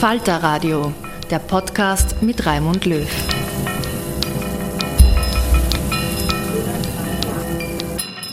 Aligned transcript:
Falter 0.00 0.36
Radio, 0.42 0.92
der 1.30 1.38
Podcast 1.38 2.20
mit 2.20 2.44
Raimund 2.44 2.84
Löw. 2.84 3.08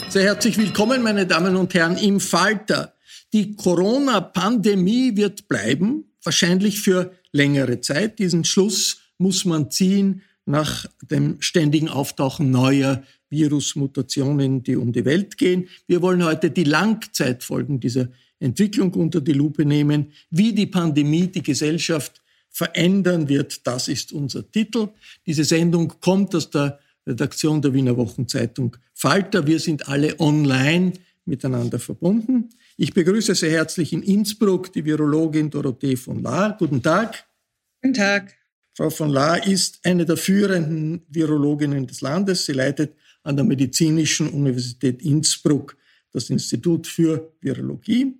Sehr 0.09 0.23
herzlich 0.23 0.57
willkommen, 0.57 1.01
meine 1.01 1.25
Damen 1.25 1.55
und 1.55 1.73
Herren, 1.73 1.95
im 1.95 2.19
Falter. 2.19 2.95
Die 3.31 3.55
Corona-Pandemie 3.55 5.15
wird 5.15 5.47
bleiben, 5.47 6.03
wahrscheinlich 6.21 6.81
für 6.81 7.13
längere 7.31 7.79
Zeit. 7.79 8.19
Diesen 8.19 8.43
Schluss 8.43 8.97
muss 9.17 9.45
man 9.45 9.71
ziehen 9.71 10.21
nach 10.45 10.85
dem 11.01 11.41
ständigen 11.41 11.87
Auftauchen 11.87 12.51
neuer 12.51 13.03
Virusmutationen, 13.29 14.63
die 14.63 14.75
um 14.75 14.91
die 14.91 15.05
Welt 15.05 15.37
gehen. 15.37 15.69
Wir 15.87 16.01
wollen 16.01 16.25
heute 16.25 16.51
die 16.51 16.65
Langzeitfolgen 16.65 17.79
dieser 17.79 18.09
Entwicklung 18.43 18.93
unter 18.93 19.21
die 19.21 19.33
Lupe 19.33 19.65
nehmen. 19.65 20.11
Wie 20.29 20.53
die 20.53 20.67
Pandemie 20.67 21.27
die 21.27 21.41
Gesellschaft 21.41 22.21
verändern 22.49 23.29
wird, 23.29 23.65
das 23.65 23.87
ist 23.87 24.11
unser 24.11 24.49
Titel. 24.51 24.89
Diese 25.25 25.43
Sendung 25.43 25.93
kommt 26.01 26.35
aus 26.35 26.49
der 26.49 26.79
Redaktion 27.07 27.61
der 27.61 27.73
Wiener 27.73 27.97
Wochenzeitung 27.97 28.77
Falter. 28.93 29.45
Wir 29.47 29.59
sind 29.59 29.87
alle 29.87 30.19
online 30.19 30.93
miteinander 31.25 31.79
verbunden. 31.79 32.49
Ich 32.77 32.93
begrüße 32.93 33.33
sehr 33.35 33.51
herzlich 33.51 33.93
in 33.93 34.03
Innsbruck 34.03 34.71
die 34.73 34.83
Virologin 34.83 35.49
Dorothee 35.49 35.95
von 35.95 36.21
Lahr. 36.21 36.55
Guten 36.57 36.81
Tag. 36.81 37.25
Guten 37.81 37.93
Tag. 37.93 38.35
Frau 38.73 38.89
von 38.89 39.09
Lahr 39.09 39.45
ist 39.45 39.79
eine 39.83 40.05
der 40.05 40.17
führenden 40.17 41.03
Virologinnen 41.07 41.85
des 41.85 42.01
Landes. 42.01 42.45
Sie 42.45 42.53
leitet 42.53 42.95
an 43.23 43.35
der 43.35 43.45
Medizinischen 43.45 44.29
Universität 44.29 45.01
Innsbruck 45.01 45.77
das 46.11 46.29
Institut 46.29 46.87
für 46.87 47.31
Virologie. 47.41 48.15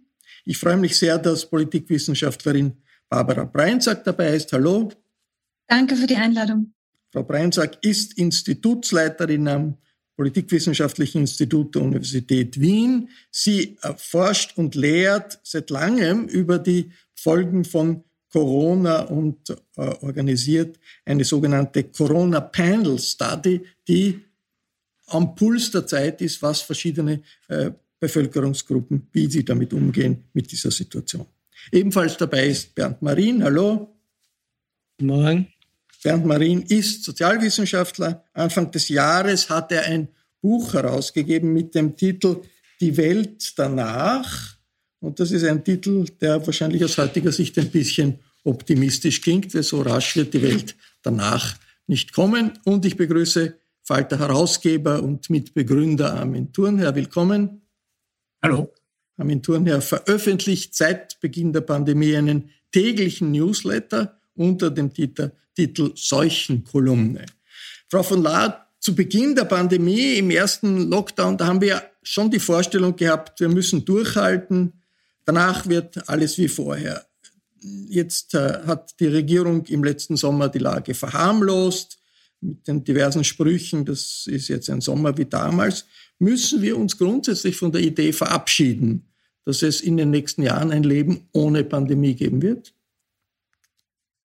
Ich 0.46 0.58
freue 0.58 0.78
mich 0.78 0.98
sehr, 0.98 1.18
dass 1.18 1.50
Politikwissenschaftlerin 1.50 2.74
Barbara 3.10 3.46
Breinsack 3.46 4.04
dabei 4.04 4.36
ist. 4.36 4.52
Hallo. 4.54 4.92
Danke 5.68 5.96
für 5.96 6.08
die 6.08 6.16
Einladung. 6.16 6.74
Frau 7.12 7.24
Breinsack 7.24 7.78
ist 7.82 8.18
Institutsleiterin 8.18 9.48
am 9.48 9.78
Politikwissenschaftlichen 10.16 11.22
Institut 11.22 11.76
der 11.76 11.84
Universität 11.84 12.60
Wien. 12.60 13.10
Sie 13.32 13.78
forscht 13.98 14.58
und 14.58 14.76
lehrt 14.76 15.40
seit 15.44 15.70
langem 15.70 16.28
über 16.28 16.60
die 16.60 16.92
Folgen 17.16 17.66
von 17.66 18.04
Corona 18.32 19.02
und 19.02 19.52
äh, 19.52 19.56
organisiert 20.02 20.80
eine 21.06 21.24
sogenannte 21.24 21.84
Corona 21.84 22.42
Panel 22.42 22.98
Study, 22.98 23.62
die 23.88 24.20
am 25.08 25.36
Puls 25.36 25.70
der 25.70 25.86
Zeit 25.86 26.22
ist, 26.22 26.42
was 26.42 26.62
verschiedene 26.62 27.22
äh, 27.48 27.72
Bevölkerungsgruppen, 28.04 29.08
wie 29.14 29.32
sie 29.32 29.46
damit 29.46 29.72
umgehen 29.72 30.26
mit 30.34 30.52
dieser 30.52 30.72
Situation. 30.72 31.26
Ebenfalls 31.72 32.18
dabei 32.18 32.48
ist 32.48 32.76
Bernd 32.76 33.02
Marin. 33.02 33.42
Hallo. 33.42 33.96
Guten 34.98 35.08
Morgen. 35.08 35.48
Bernd 36.04 36.26
Marin 36.26 36.64
ist 36.64 37.06
Sozialwissenschaftler. 37.06 38.26
Anfang 38.34 38.70
des 38.72 38.90
Jahres 38.90 39.50
hat 39.50 39.72
er 39.72 39.86
ein 39.86 40.10
Buch 40.42 40.74
herausgegeben 40.74 41.54
mit 41.54 41.76
dem 41.76 41.96
Titel 41.96 42.42
Die 42.82 42.98
Welt 42.98 43.54
danach. 43.58 44.58
Und 45.00 45.22
das 45.22 45.32
ist 45.32 45.46
ein 45.46 45.64
Titel, 45.64 46.06
der 46.20 46.46
wahrscheinlich 46.46 46.84
aus 46.84 46.98
heutiger 46.98 47.32
Sicht 47.32 47.58
ein 47.58 47.72
bisschen 47.72 48.20
optimistisch 48.44 49.22
klingt, 49.22 49.56
weil 49.56 49.64
so 49.64 49.82
rasch 49.82 50.18
wird 50.18 50.34
die 50.34 50.42
Welt 50.42 50.76
danach 51.04 51.56
nicht 51.88 52.12
kommen. 52.12 52.60
Und 52.66 52.84
ich 52.84 52.98
begrüße 52.98 53.58
Falter 53.82 54.20
Herausgeber 54.20 55.02
und 55.02 55.30
Mitbegründer 55.30 56.16
Armin 56.16 56.52
Thurnherr. 56.52 56.96
Willkommen. 56.96 57.63
Hallo. 58.44 58.74
Armin 59.16 59.42
Thurnherr 59.42 59.82
veröffentlicht 59.82 60.76
seit 60.76 61.18
Beginn 61.22 61.54
der 61.54 61.62
Pandemie 61.62 62.18
einen 62.18 62.50
täglichen 62.74 63.32
Newsletter 63.32 64.20
unter 64.36 64.70
dem 64.70 64.94
Titel, 64.94 65.32
Titel 65.56 65.94
Seuchenkolumne. 65.96 67.26
Frau 67.88 68.04
von 68.04 68.22
Lahr, 68.22 68.68
zu 68.82 68.96
Beginn 68.96 69.34
der 69.34 69.46
Pandemie, 69.46 70.18
im 70.18 70.30
ersten 70.30 70.90
Lockdown, 70.90 71.38
da 71.38 71.48
haben 71.48 71.62
wir 71.62 71.84
schon 72.02 72.30
die 72.30 72.40
Vorstellung 72.40 72.98
gehabt, 72.98 73.40
wir 73.40 73.48
müssen 73.48 73.86
durchhalten. 73.86 74.74
Danach 75.24 75.70
wird 75.70 76.10
alles 76.10 76.38
wie 76.38 76.50
vorher. 76.50 77.06
Jetzt 77.62 78.34
äh, 78.34 78.60
hat 78.68 79.00
die 79.00 79.08
Regierung 79.08 79.66
im 79.68 79.86
letzten 79.86 80.18
Sommer 80.18 80.50
die 80.50 80.60
Lage 80.60 80.94
verharmlost 80.94 82.03
mit 82.44 82.68
den 82.68 82.84
diversen 82.84 83.24
Sprüchen, 83.24 83.86
das 83.86 84.28
ist 84.28 84.50
jetzt 84.50 84.70
ein 84.70 84.82
Sommer 84.82 85.18
wie 85.18 85.26
damals 85.26 85.86
müssen 86.20 86.62
wir 86.62 86.78
uns 86.78 86.98
grundsätzlich 86.98 87.56
von 87.56 87.72
der 87.72 87.82
Idee 87.82 88.14
verabschieden, 88.14 89.14
dass 89.46 89.62
es 89.62 89.82
in 89.82 89.98
den 89.98 90.10
nächsten 90.12 90.42
Jahren 90.44 90.72
ein 90.72 90.84
Leben 90.84 91.28
ohne 91.34 91.64
Pandemie 91.64 92.16
geben 92.16 92.42
wird? 92.42 92.74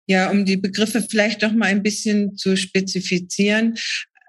Ja, 0.05 0.29
um 0.29 0.45
die 0.45 0.57
Begriffe 0.57 1.01
vielleicht 1.01 1.41
noch 1.41 1.53
mal 1.53 1.65
ein 1.65 1.83
bisschen 1.83 2.37
zu 2.37 2.55
spezifizieren. 2.55 3.77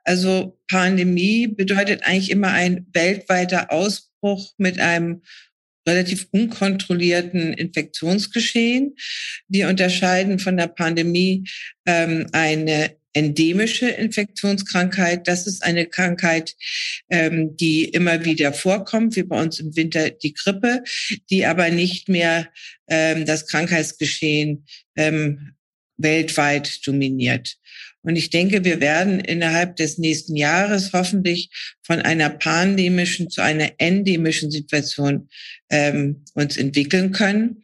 Also 0.04 0.58
Pandemie 0.68 1.46
bedeutet 1.46 2.02
eigentlich 2.02 2.30
immer 2.30 2.50
ein 2.50 2.86
weltweiter 2.92 3.70
Ausbruch 3.70 4.54
mit 4.56 4.80
einem 4.80 5.22
relativ 5.86 6.28
unkontrollierten 6.32 7.52
Infektionsgeschehen. 7.52 8.96
Wir 9.46 9.68
unterscheiden 9.68 10.38
von 10.38 10.56
der 10.56 10.66
Pandemie 10.66 11.48
ähm, 11.86 12.26
eine 12.32 12.97
endemische 13.12 13.88
Infektionskrankheit. 13.88 15.26
Das 15.26 15.46
ist 15.46 15.62
eine 15.62 15.86
Krankheit, 15.86 16.54
ähm, 17.10 17.56
die 17.56 17.84
immer 17.84 18.24
wieder 18.24 18.52
vorkommt, 18.52 19.16
wie 19.16 19.22
bei 19.22 19.40
uns 19.40 19.60
im 19.60 19.74
Winter 19.76 20.10
die 20.10 20.34
Grippe, 20.34 20.82
die 21.30 21.46
aber 21.46 21.70
nicht 21.70 22.08
mehr 22.08 22.48
ähm, 22.88 23.24
das 23.26 23.46
Krankheitsgeschehen 23.46 24.66
ähm, 24.96 25.54
weltweit 25.96 26.86
dominiert. 26.86 27.56
Und 28.02 28.16
ich 28.16 28.30
denke, 28.30 28.64
wir 28.64 28.80
werden 28.80 29.20
innerhalb 29.20 29.76
des 29.76 29.98
nächsten 29.98 30.36
Jahres 30.36 30.92
hoffentlich 30.92 31.50
von 31.82 32.00
einer 32.00 32.30
pandemischen 32.30 33.28
zu 33.28 33.42
einer 33.42 33.72
endemischen 33.78 34.50
Situation 34.50 35.28
ähm, 35.70 36.24
uns 36.34 36.56
entwickeln 36.56 37.12
können. 37.12 37.62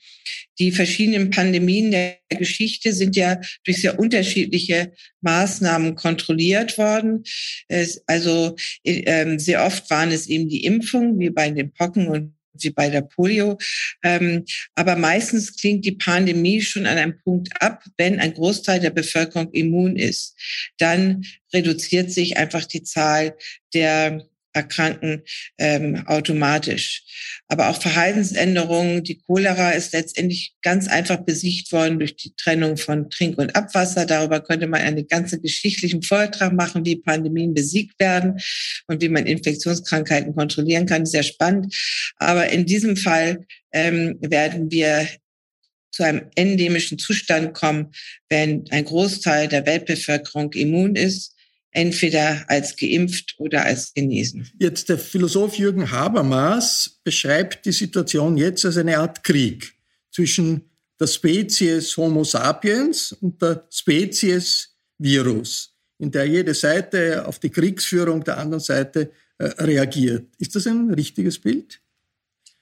Die 0.58 0.70
verschiedenen 0.70 1.31
Pandemien 1.31 1.90
der 1.90 2.19
Geschichte 2.28 2.92
sind 2.92 3.16
ja 3.16 3.40
durch 3.64 3.81
sehr 3.81 3.98
unterschiedliche 3.98 4.92
Maßnahmen 5.20 5.94
kontrolliert 5.94 6.78
worden. 6.78 7.25
Es, 7.69 8.02
also 8.06 8.56
äh, 8.84 9.38
sehr 9.38 9.64
oft 9.64 9.88
waren 9.90 10.10
es 10.10 10.26
eben 10.26 10.48
die 10.48 10.64
Impfungen, 10.64 11.19
wie 11.19 11.31
bei 11.31 11.50
den 11.50 11.72
Pocken 11.72 12.08
und 12.08 12.34
wie 12.61 12.71
bei 12.71 12.89
der 12.91 13.03
Polio. 13.03 13.59
Ähm, 14.03 14.45
aber 14.75 14.97
meistens 14.97 15.56
klingt 15.56 15.85
die 15.85 15.93
Pandemie 15.93 16.61
schon 16.61 16.87
an 16.87 16.99
einem 16.99 17.19
Punkt 17.23 17.51
ab, 17.61 17.85
wenn 17.97 18.21
ein 18.21 18.35
Großteil 18.35 18.81
der 18.81 18.91
Bevölkerung 18.91 19.51
immun 19.53 19.97
ist. 19.97 20.37
Dann 20.79 21.25
reduziert 21.53 22.11
sich 22.11 22.37
einfach 22.37 22.65
die 22.65 22.83
Zahl 22.83 23.37
der 23.73 24.27
erkranken 24.55 25.23
ähm, 25.59 26.06
automatisch. 26.06 27.03
Aber 27.49 27.69
auch 27.69 27.81
Verhaltensänderungen, 27.81 29.05
die 29.05 29.19
Cholera 29.19 29.73
ist 29.73 29.93
letztendlich 29.93 30.55
ganz 30.62 30.89
einfach 30.89 31.19
besiegt 31.19 31.71
worden 31.73 31.99
durch 31.99 32.17
die 32.17 32.35
Trennung 32.37 32.77
von 32.77 33.11
Trink- 33.11 33.39
und 33.39 33.55
Abwasser. 33.55 34.06
Darüber 34.06 34.41
könnte 34.41 34.67
man 34.67 34.81
einen 34.81 35.06
ganzen 35.06 35.43
geschichtlichen 35.43 36.03
Vortrag 36.03 36.53
machen, 36.53 36.85
wie 36.87 36.97
Pandemien 36.97 37.53
besiegt 37.53 37.99
werden 38.01 38.41
und 38.87 39.03
wie 39.03 39.09
man 39.09 39.27
Infektionskrankheiten 39.27 40.35
kontrollieren 40.35 40.87
kann. 40.87 41.05
Sehr 41.05 41.23
spannend. 41.23 41.75
Aber 42.17 42.49
in 42.49 42.65
diesem 42.65 42.97
Fall 42.97 43.45
ähm, 43.73 44.17
werden 44.21 44.71
wir 44.71 45.06
zu 45.91 46.03
einem 46.03 46.27
endemischen 46.35 46.99
Zustand 46.99 47.55
kommen, 47.55 47.93
wenn 48.29 48.65
ein 48.71 48.85
Großteil 48.85 49.49
der 49.49 49.65
Weltbevölkerung 49.67 50.53
immun 50.53 50.97
ist 50.97 51.33
entweder 51.75 52.44
als 52.49 52.76
geimpft 52.76 53.35
oder 53.38 53.65
als 53.65 53.93
genesen. 53.93 54.49
Jetzt 54.59 54.88
der 54.88 54.99
Philosoph 54.99 55.56
Jürgen 55.59 55.91
Habermas 55.91 57.00
beschreibt 57.05 57.67
die 57.67 57.73
Situation 57.73 58.37
jetzt 58.37 58.65
als 58.65 58.79
eine 58.79 58.99
Art 58.99 59.23
Krieg 59.23 59.75
zwischen 60.11 60.71
der 60.99 61.09
Spezies 61.09 61.97
Homo 61.97 62.25
sapiens 62.25 63.12
und 63.12 63.43
der 63.43 63.67
Spezies 63.71 64.76
Virus, 64.99 65.75
in 65.99 66.11
der 66.11 66.25
jede 66.26 66.55
Seite 66.55 67.26
auf 67.26 67.41
die 67.41 67.50
Kriegsführung 67.50 68.23
der 68.23 68.38
anderen 68.38 68.62
Seite 68.62 69.11
äh, 69.38 69.47
reagiert. 69.59 70.29
Ist 70.38 70.55
das 70.55 70.69
ein 70.69 70.91
richtiges 70.94 71.41
Bild? 71.41 71.81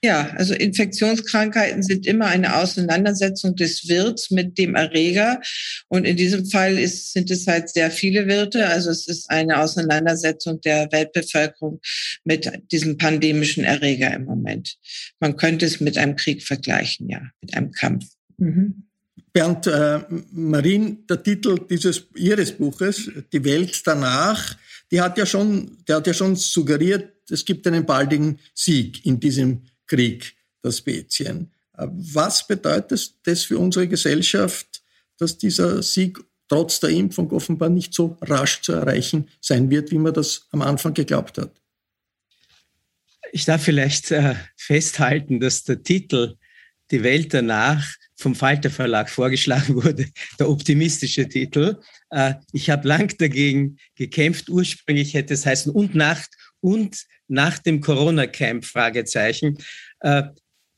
Ja, 0.03 0.31
also 0.35 0.53
Infektionskrankheiten 0.53 1.81
sind 1.81 2.05
immer 2.05 2.25
eine 2.25 2.57
Auseinandersetzung 2.57 3.55
des 3.55 3.87
Wirts 3.87 4.31
mit 4.31 4.57
dem 4.57 4.75
Erreger. 4.75 5.39
Und 5.87 6.03
in 6.03 6.17
diesem 6.17 6.45
Fall 6.45 6.77
ist, 6.77 7.13
sind 7.13 7.31
es 7.31 7.47
halt 7.47 7.69
sehr 7.69 7.89
viele 7.89 8.27
Wirte. 8.27 8.67
Also 8.67 8.91
es 8.91 9.07
ist 9.07 9.29
eine 9.29 9.61
Auseinandersetzung 9.61 10.59
der 10.59 10.91
Weltbevölkerung 10.91 11.79
mit 12.25 12.51
diesem 12.73 12.97
pandemischen 12.97 13.63
Erreger 13.63 14.13
im 14.13 14.25
Moment. 14.25 14.75
Man 15.21 15.37
könnte 15.37 15.65
es 15.65 15.79
mit 15.79 15.97
einem 15.97 16.17
Krieg 16.17 16.43
vergleichen, 16.43 17.07
ja, 17.07 17.21
mit 17.39 17.55
einem 17.55 17.71
Kampf. 17.71 18.03
Mhm. 18.37 18.83
Bernd 19.31 19.67
äh, 19.67 20.01
Marin, 20.33 21.07
der 21.09 21.23
Titel 21.23 21.59
dieses 21.69 22.07
Ihres 22.13 22.51
Buches, 22.51 23.09
Die 23.31 23.45
Welt 23.45 23.81
danach, 23.85 24.57
die 24.91 24.99
hat 24.99 25.17
ja 25.17 25.25
schon, 25.25 25.77
der 25.87 25.95
hat 25.95 26.07
ja 26.07 26.13
schon 26.13 26.35
suggeriert, 26.35 27.09
es 27.29 27.45
gibt 27.45 27.65
einen 27.65 27.85
baldigen 27.85 28.39
Sieg 28.53 29.05
in 29.05 29.21
diesem 29.21 29.61
Krieg 29.87 30.35
der 30.63 30.71
Spezien. 30.71 31.51
Äh, 31.77 31.87
was 31.91 32.47
bedeutet 32.47 33.13
das 33.23 33.43
für 33.43 33.57
unsere 33.57 33.87
Gesellschaft, 33.87 34.83
dass 35.17 35.37
dieser 35.37 35.83
Sieg 35.83 36.19
trotz 36.47 36.79
der 36.79 36.91
Impfung 36.91 37.31
offenbar 37.31 37.69
nicht 37.69 37.93
so 37.93 38.17
rasch 38.21 38.61
zu 38.61 38.73
erreichen 38.73 39.29
sein 39.41 39.69
wird, 39.69 39.91
wie 39.91 39.97
man 39.97 40.13
das 40.13 40.47
am 40.51 40.61
Anfang 40.61 40.93
geglaubt 40.93 41.37
hat? 41.37 41.51
Ich 43.31 43.45
darf 43.45 43.63
vielleicht 43.63 44.11
äh, 44.11 44.35
festhalten, 44.55 45.39
dass 45.39 45.63
der 45.63 45.81
Titel 45.81 46.35
Die 46.91 47.01
Welt 47.01 47.33
danach 47.33 47.83
vom 48.15 48.35
Falter 48.35 48.69
Verlag 48.69 49.09
vorgeschlagen 49.09 49.75
wurde, 49.83 50.07
der 50.39 50.49
optimistische 50.49 51.27
Titel. 51.27 51.79
Äh, 52.11 52.35
ich 52.51 52.69
habe 52.69 52.87
lang 52.87 53.15
dagegen 53.17 53.77
gekämpft. 53.95 54.49
Ursprünglich 54.49 55.13
hätte 55.15 55.33
es 55.33 55.45
heißen 55.45 55.71
und 55.71 55.95
Nacht 55.95 56.29
und 56.63 57.03
nach 57.27 57.59
dem 57.59 57.81
Corona-Camp? 57.81 58.65
Fragezeichen. 58.65 59.57
Äh, 59.99 60.23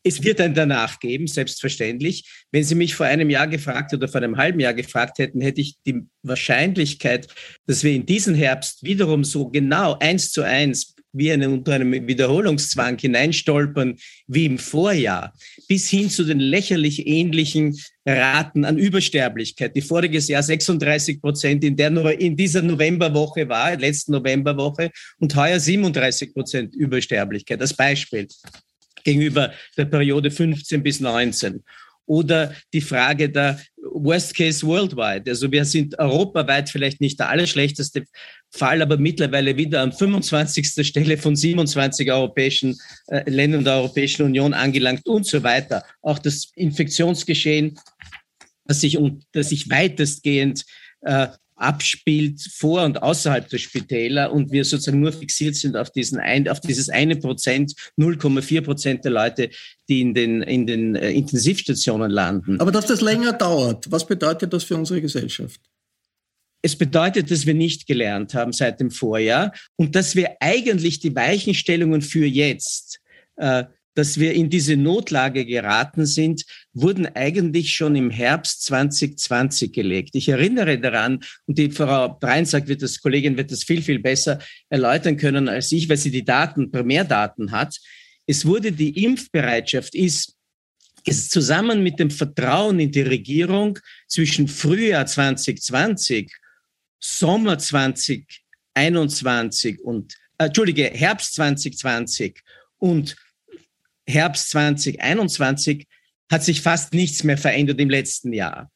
es 0.04 0.24
wird 0.24 0.40
ein 0.40 0.54
danach 0.54 1.00
geben, 1.00 1.26
selbstverständlich. 1.26 2.46
Wenn 2.52 2.64
Sie 2.64 2.76
mich 2.76 2.94
vor 2.94 3.08
einem 3.08 3.30
Jahr 3.30 3.48
gefragt 3.48 3.94
oder 3.94 4.08
vor 4.08 4.22
einem 4.22 4.38
halben 4.38 4.60
Jahr 4.60 4.74
gefragt 4.74 5.18
hätten, 5.18 5.42
hätte 5.42 5.62
ich 5.62 5.78
die 5.86 6.04
Wahrscheinlichkeit, 6.22 7.28
dass 7.66 7.84
wir 7.84 7.94
in 7.94 8.06
diesen 8.06 8.36
Herbst 8.36 8.84
wiederum 8.84 9.24
so 9.24 9.50
genau 9.50 9.98
eins 10.00 10.32
zu 10.32 10.44
eins 10.44 10.95
wie 11.18 11.32
eine, 11.32 11.50
unter 11.50 11.74
einem 11.74 12.08
Wiederholungszwang 12.08 12.98
hineinstolpern 13.00 13.98
wie 14.28 14.46
im 14.46 14.58
Vorjahr, 14.58 15.34
bis 15.68 15.90
hin 15.90 16.10
zu 16.10 16.24
den 16.24 16.40
lächerlich 16.40 17.08
ähnlichen 17.08 17.78
Raten 18.06 18.66
an 18.66 18.78
Übersterblichkeit, 18.78 19.76
die 19.76 19.82
voriges 19.82 20.28
Jahr 20.28 20.44
36 20.44 21.22
Prozent 21.22 21.64
in, 21.64 21.76
der, 21.76 21.92
in 22.20 22.36
dieser 22.36 22.62
Novemberwoche 22.62 23.50
war, 23.50 23.76
letzten 23.76 24.12
Novemberwoche, 24.12 24.92
und 25.20 25.36
heuer 25.36 25.60
37 25.60 26.34
Prozent 26.34 26.76
Übersterblichkeit. 26.76 27.60
Das 27.60 27.74
Beispiel 27.74 28.28
gegenüber 29.04 29.54
der 29.78 29.86
Periode 29.86 30.30
15 30.30 30.84
bis 30.84 31.00
19. 31.00 31.64
Oder 32.08 32.54
die 32.74 32.82
Frage 32.82 33.30
der 33.30 33.60
Worst 33.78 34.36
Case 34.36 34.66
Worldwide. 34.66 35.30
Also 35.30 35.52
wir 35.52 35.66
sind 35.66 35.98
europaweit 35.98 36.70
vielleicht 36.70 37.02
nicht 37.02 37.20
der 37.20 37.30
allerschlechteste 37.30 38.04
Fall, 38.56 38.82
aber 38.82 38.98
mittlerweile 38.98 39.58
wieder 39.58 39.82
an 39.82 39.92
25. 39.92 40.88
Stelle 40.88 41.18
von 41.18 41.36
27 41.36 42.12
europäischen 42.12 42.78
äh, 43.08 43.30
Ländern 43.30 43.64
der 43.64 43.76
Europäischen 43.76 44.24
Union 44.24 44.54
angelangt 44.54 45.08
und 45.08 45.26
so 45.26 45.44
weiter. 45.44 45.84
Auch 46.02 46.20
das 46.20 46.52
Infektionsgeschehen, 46.56 47.78
das 48.66 48.82
sich, 48.82 48.98
das 49.32 49.50
sich 49.50 49.70
weitestgehend 49.70 50.64
äh, 51.02 51.28
abspielt 51.56 52.42
vor 52.54 52.84
und 52.84 53.02
außerhalb 53.02 53.48
der 53.48 53.58
Spitäler 53.60 54.32
und 54.32 54.52
wir 54.52 54.66
sozusagen 54.66 55.00
nur 55.00 55.14
fixiert 55.14 55.56
sind 55.56 55.78
auf 55.78 55.90
diesen 55.90 56.20
ein, 56.20 56.48
auf 56.50 56.60
dieses 56.60 56.90
eine 56.90 57.16
Prozent, 57.16 57.74
0,4 57.98 58.62
Prozent 58.62 59.06
der 59.06 59.12
Leute, 59.12 59.50
die 59.88 60.02
in 60.02 60.14
den, 60.14 60.42
in 60.42 60.68
den 60.68 60.96
äh, 60.96 61.12
Intensivstationen 61.12 62.12
landen. 62.12 62.60
Aber 62.60 62.72
dass 62.72 62.88
das 62.88 63.02
länger 63.02 63.34
dauert, 63.34 63.90
was 63.90 64.06
bedeutet 64.06 64.52
das 64.52 64.66
für 64.66 64.76
unsere 64.76 65.02
Gesellschaft? 65.02 65.62
Es 66.62 66.76
bedeutet, 66.76 67.30
dass 67.30 67.46
wir 67.46 67.54
nicht 67.54 67.88
gelernt 67.88 68.34
haben 68.34 68.52
seit 68.52 68.80
dem 68.80 68.92
Vorjahr 68.92 69.54
und 69.76 69.96
dass 69.96 70.16
wir 70.16 70.38
eigentlich 70.40 71.00
die 71.00 71.16
Weichenstellungen 71.16 72.02
für 72.02 72.26
jetzt 72.26 73.00
äh, 73.38 73.66
dass 73.96 74.20
wir 74.20 74.34
in 74.34 74.50
diese 74.50 74.76
Notlage 74.76 75.46
geraten 75.46 76.06
sind, 76.06 76.44
wurden 76.74 77.08
eigentlich 77.08 77.74
schon 77.74 77.96
im 77.96 78.10
Herbst 78.10 78.66
2020 78.66 79.72
gelegt. 79.72 80.16
Ich 80.16 80.28
erinnere 80.30 80.78
daran, 80.78 81.22
und 81.46 81.58
die 81.58 81.72
Frau 81.72 82.10
Breinsack 82.10 82.68
wird 82.68 82.82
das, 82.82 83.02
Kollegin 83.02 83.38
wird 83.38 83.52
das 83.52 83.64
viel, 83.64 83.82
viel 83.82 84.00
besser 84.00 84.40
erläutern 84.70 85.18
können 85.18 85.48
als 85.48 85.72
ich, 85.72 85.90
weil 85.90 85.98
sie 85.98 86.12
die 86.12 86.26
Daten, 86.26 86.72
Primärdaten 86.72 87.52
hat. 87.52 87.78
Es 88.28 88.46
wurde 88.46 88.72
die 88.72 89.04
Impfbereitschaft 89.04 89.96
ist, 89.96 90.36
ist 91.06 91.32
zusammen 91.32 91.82
mit 91.82 92.00
dem 92.00 92.12
Vertrauen 92.12 92.80
in 92.80 92.92
die 92.92 93.02
Regierung 93.02 93.80
zwischen 94.08 94.48
Frühjahr 94.48 95.06
2020, 95.06 96.32
Sommer 97.06 97.58
2021 97.58 99.82
und, 99.82 100.14
äh, 100.38 100.46
Entschuldige, 100.46 100.86
Herbst 100.86 101.34
2020 101.36 102.42
und 102.78 103.16
Herbst 104.08 104.50
2021 104.50 105.88
hat 106.32 106.44
sich 106.44 106.62
fast 106.62 106.94
nichts 106.94 107.24
mehr 107.24 107.38
verändert 107.38 107.80
im 107.80 107.90
letzten 107.90 108.34
Jahr. 108.34 108.72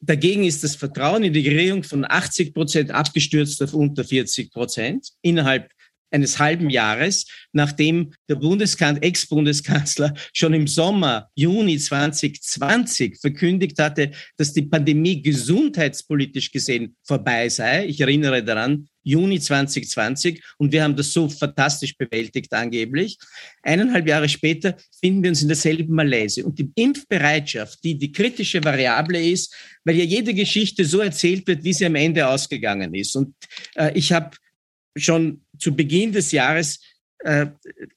Dagegen 0.00 0.44
ist 0.44 0.62
das 0.62 0.76
Vertrauen 0.76 1.24
in 1.24 1.32
die 1.32 1.48
Regierung 1.48 1.82
von 1.82 2.04
80 2.06 2.52
Prozent 2.52 2.90
abgestürzt 2.90 3.62
auf 3.62 3.72
unter 3.72 4.04
40 4.04 4.52
Prozent 4.52 5.08
innerhalb 5.22 5.70
eines 6.14 6.38
halben 6.38 6.70
Jahres, 6.70 7.26
nachdem 7.52 8.14
der 8.28 8.36
Bundeskanzler, 8.36 9.02
Ex-Bundeskanzler 9.02 10.14
schon 10.32 10.54
im 10.54 10.68
Sommer, 10.68 11.28
Juni 11.34 11.76
2020 11.78 13.18
verkündigt 13.20 13.78
hatte, 13.80 14.12
dass 14.36 14.52
die 14.52 14.62
Pandemie 14.62 15.20
gesundheitspolitisch 15.22 16.52
gesehen 16.52 16.96
vorbei 17.02 17.48
sei. 17.48 17.86
Ich 17.86 18.00
erinnere 18.00 18.44
daran, 18.44 18.88
Juni 19.02 19.38
2020 19.38 20.42
und 20.56 20.72
wir 20.72 20.82
haben 20.82 20.96
das 20.96 21.12
so 21.12 21.28
fantastisch 21.28 21.96
bewältigt 21.96 22.52
angeblich. 22.54 23.18
Eineinhalb 23.62 24.06
Jahre 24.06 24.28
später 24.28 24.76
finden 24.98 25.22
wir 25.22 25.30
uns 25.30 25.42
in 25.42 25.48
derselben 25.48 25.94
Malaise 25.94 26.44
und 26.44 26.58
die 26.58 26.70
Impfbereitschaft, 26.74 27.84
die 27.84 27.98
die 27.98 28.12
kritische 28.12 28.64
Variable 28.64 29.20
ist, 29.22 29.54
weil 29.84 29.96
ja 29.96 30.04
jede 30.04 30.32
Geschichte 30.32 30.84
so 30.84 31.00
erzählt 31.00 31.46
wird, 31.46 31.64
wie 31.64 31.72
sie 31.72 31.84
am 31.84 31.96
Ende 31.96 32.26
ausgegangen 32.26 32.94
ist. 32.94 33.14
Und 33.14 33.34
äh, 33.74 33.92
ich 33.94 34.12
habe 34.12 34.30
schon 34.96 35.42
zu 35.58 35.74
Beginn 35.74 36.12
des 36.12 36.32
Jahres 36.32 36.80
äh, 37.18 37.46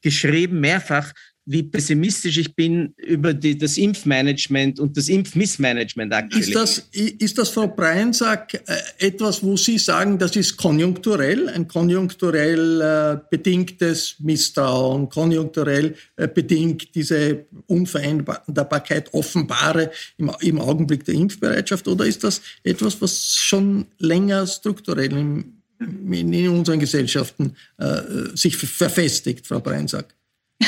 geschrieben, 0.02 0.60
mehrfach, 0.60 1.14
wie 1.50 1.64
pessimistisch 1.64 2.38
ich 2.38 2.56
bin 2.56 2.94
über 2.98 3.34
die, 3.34 3.58
das 3.58 3.78
Impfmanagement 3.78 4.82
und 4.82 4.98
das 4.98 5.08
Impfmissmanagement 5.08 6.14
aktuell. 6.14 6.42
Ist 6.42 6.54
das, 6.54 6.90
ist 6.92 7.38
das, 7.38 7.50
Frau 7.50 7.70
Breinsack, 7.70 8.54
äh, 8.68 9.08
etwas, 9.08 9.42
wo 9.42 9.56
Sie 9.56 9.78
sagen, 9.78 10.18
das 10.18 10.36
ist 10.36 10.58
konjunkturell, 10.58 11.48
ein 11.48 11.66
konjunkturell 11.66 12.82
äh, 12.82 13.20
bedingtes 13.32 14.16
Misstrauen, 14.20 15.08
konjunkturell 15.08 15.96
äh, 16.18 16.28
bedingt 16.28 16.94
diese 16.94 17.46
Unvereinbarkeit 17.68 19.14
offenbare 19.14 19.92
im, 20.18 20.30
im 20.42 20.60
Augenblick 20.60 21.06
der 21.06 21.16
Impfbereitschaft, 21.16 21.88
oder 21.88 22.06
ist 22.06 22.26
das 22.26 22.42
etwas, 22.64 23.02
was 23.02 23.36
schon 23.38 23.86
länger 24.00 24.46
strukturell 24.48 25.14
im, 25.14 25.57
in 25.80 26.50
unseren 26.50 26.80
Gesellschaften 26.80 27.56
äh, 27.78 28.36
sich 28.36 28.58
verfestigt, 28.58 29.48
Frau 29.48 29.60
Breinsack? 29.60 30.16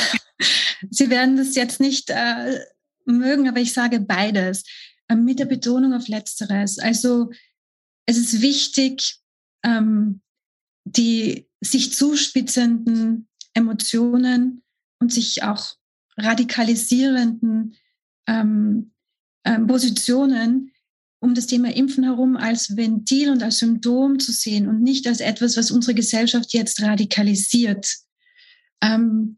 Sie 0.90 1.10
werden 1.10 1.36
das 1.36 1.54
jetzt 1.54 1.80
nicht 1.80 2.10
äh, 2.10 2.60
mögen, 3.04 3.48
aber 3.48 3.60
ich 3.60 3.72
sage 3.72 4.00
beides 4.00 4.64
äh, 5.08 5.16
mit 5.16 5.38
der 5.38 5.46
Betonung 5.46 5.92
auf 5.94 6.08
Letzteres. 6.08 6.78
Also 6.78 7.30
es 8.06 8.16
ist 8.16 8.40
wichtig, 8.40 9.18
ähm, 9.64 10.20
die 10.84 11.48
sich 11.60 11.92
zuspitzenden 11.92 13.28
Emotionen 13.54 14.62
und 14.98 15.12
sich 15.12 15.42
auch 15.42 15.76
radikalisierenden 16.16 17.76
ähm, 18.26 18.92
ähm, 19.44 19.66
Positionen 19.66 20.72
um 21.20 21.34
das 21.34 21.46
Thema 21.46 21.74
Impfen 21.74 22.04
herum 22.04 22.36
als 22.36 22.76
Ventil 22.76 23.30
und 23.30 23.42
als 23.42 23.58
Symptom 23.58 24.18
zu 24.18 24.32
sehen 24.32 24.66
und 24.66 24.82
nicht 24.82 25.06
als 25.06 25.20
etwas, 25.20 25.56
was 25.56 25.70
unsere 25.70 25.94
Gesellschaft 25.94 26.52
jetzt 26.52 26.82
radikalisiert. 26.82 27.94
Ähm, 28.82 29.36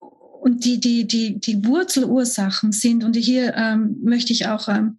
und 0.00 0.64
die, 0.64 0.80
die, 0.80 1.06
die, 1.06 1.40
die 1.40 1.64
Wurzelursachen 1.64 2.72
sind, 2.72 3.04
und 3.04 3.16
hier 3.16 3.54
ähm, 3.54 3.98
möchte 4.02 4.32
ich 4.32 4.46
auch 4.46 4.68
ähm, 4.68 4.98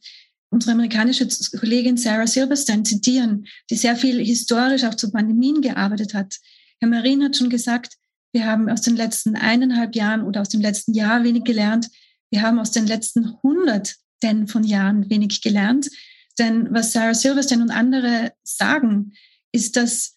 unsere 0.50 0.74
amerikanische 0.74 1.27
Kollegin 1.58 1.98
Sarah 1.98 2.27
Silverstein 2.27 2.84
zitieren, 2.86 3.46
die 3.70 3.75
sehr 3.75 3.96
viel 3.96 4.24
historisch 4.24 4.84
auch 4.84 4.96
zu 4.96 5.12
Pandemien 5.12 5.62
gearbeitet 5.62 6.13
hat. 6.13 6.38
Herr 6.79 6.89
Marin 6.89 7.24
hat 7.24 7.38
schon 7.38 7.50
gesagt, 7.50 7.96
wir 8.32 8.46
haben 8.46 8.70
aus 8.70 8.82
den 8.82 8.96
letzten 8.96 9.36
eineinhalb 9.36 9.96
Jahren 9.96 10.24
oder 10.24 10.41
aus 10.41 10.50
dem 10.50 10.62
letzten 10.62 10.94
Jahr 10.94 11.24
wenig 11.24 11.44
gelernt. 11.44 11.89
Wir 12.32 12.41
haben 12.41 12.60
aus 12.60 12.72
den 12.72 12.88
letzten 12.88 13.36
hunderten 14.23 14.47
von 14.47 14.63
Jahren 14.63 15.09
wenig 15.09 15.41
gelernt. 15.41 15.89
Denn 16.38 16.73
was 16.73 16.91
Sarah 16.91 17.13
Silverstein 17.13 17.61
und 17.61 17.71
andere 17.71 18.33
sagen, 18.43 19.13
ist, 19.51 19.75
dass 19.75 20.15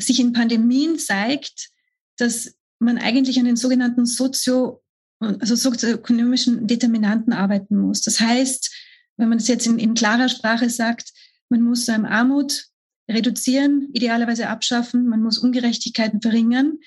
sich 0.00 0.20
in 0.20 0.32
Pandemien 0.32 0.98
zeigt, 0.98 1.70
dass 2.16 2.54
man 2.78 2.98
eigentlich 2.98 3.38
an 3.38 3.44
den 3.44 3.56
sogenannten 3.56 4.06
sozio, 4.06 4.82
also 5.20 5.56
sozioökonomischen 5.56 6.66
Determinanten 6.66 7.32
arbeiten 7.32 7.76
muss. 7.76 8.02
Das 8.02 8.20
heißt, 8.20 8.72
wenn 9.16 9.28
man 9.28 9.38
das 9.38 9.48
jetzt 9.48 9.66
in, 9.66 9.78
in 9.78 9.94
klarer 9.94 10.28
Sprache 10.28 10.70
sagt, 10.70 11.12
man 11.48 11.62
muss 11.62 11.88
ähm, 11.88 12.04
Armut 12.04 12.66
reduzieren, 13.10 13.88
idealerweise 13.92 14.48
abschaffen, 14.48 15.08
man 15.08 15.22
muss 15.22 15.38
Ungerechtigkeiten 15.38 16.20
verringern, 16.20 16.78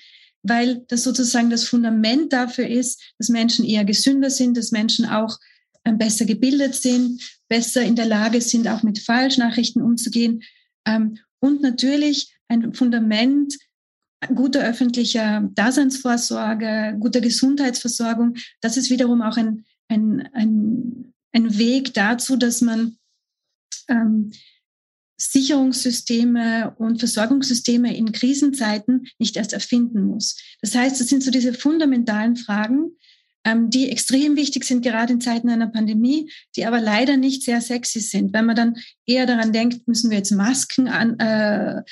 weil 0.42 0.84
das 0.88 1.02
sozusagen 1.02 1.50
das 1.50 1.64
Fundament 1.64 2.32
dafür 2.32 2.66
ist, 2.66 3.02
dass 3.18 3.28
Menschen 3.28 3.64
eher 3.64 3.84
gesünder 3.84 4.30
sind, 4.30 4.56
dass 4.56 4.72
Menschen 4.72 5.04
auch 5.04 5.38
besser 5.84 6.24
gebildet 6.24 6.74
sind, 6.74 7.22
besser 7.48 7.82
in 7.82 7.96
der 7.96 8.06
Lage 8.06 8.40
sind, 8.40 8.68
auch 8.68 8.82
mit 8.82 8.98
Falschnachrichten 8.98 9.82
umzugehen. 9.82 10.42
Ähm, 10.86 11.18
und 11.40 11.62
natürlich 11.62 12.34
ein 12.48 12.72
Fundament 12.74 13.56
guter 14.34 14.60
öffentlicher 14.60 15.48
Daseinsvorsorge, 15.54 16.96
guter 17.00 17.20
Gesundheitsversorgung, 17.20 18.36
das 18.60 18.76
ist 18.76 18.90
wiederum 18.90 19.22
auch 19.22 19.36
ein, 19.36 19.64
ein, 19.88 20.28
ein, 20.32 21.12
ein 21.32 21.58
Weg 21.58 21.94
dazu, 21.94 22.36
dass 22.36 22.60
man 22.60 22.98
ähm, 23.88 24.32
Sicherungssysteme 25.18 26.74
und 26.78 26.98
Versorgungssysteme 26.98 27.96
in 27.96 28.12
Krisenzeiten 28.12 29.06
nicht 29.18 29.36
erst 29.36 29.52
erfinden 29.52 30.04
muss. 30.04 30.36
Das 30.60 30.74
heißt, 30.74 31.00
es 31.00 31.08
sind 31.08 31.22
so 31.22 31.30
diese 31.30 31.54
fundamentalen 31.54 32.36
Fragen, 32.36 32.92
ähm, 32.92 33.10
die 33.44 33.90
extrem 33.90 34.36
wichtig 34.36 34.64
sind, 34.64 34.82
gerade 34.82 35.12
in 35.12 35.20
Zeiten 35.20 35.48
einer 35.48 35.66
Pandemie, 35.66 36.30
die 36.56 36.64
aber 36.64 36.80
leider 36.80 37.16
nicht 37.16 37.42
sehr 37.42 37.60
sexy 37.60 38.00
sind. 38.00 38.32
Wenn 38.32 38.46
man 38.46 38.56
dann 38.56 38.76
eher 39.06 39.26
daran 39.26 39.52
denkt, 39.52 39.88
müssen 39.88 40.10
wir 40.10 40.18
jetzt 40.18 40.30
Masken 40.30 40.88
an, 40.88 41.18
äh, 41.18 41.82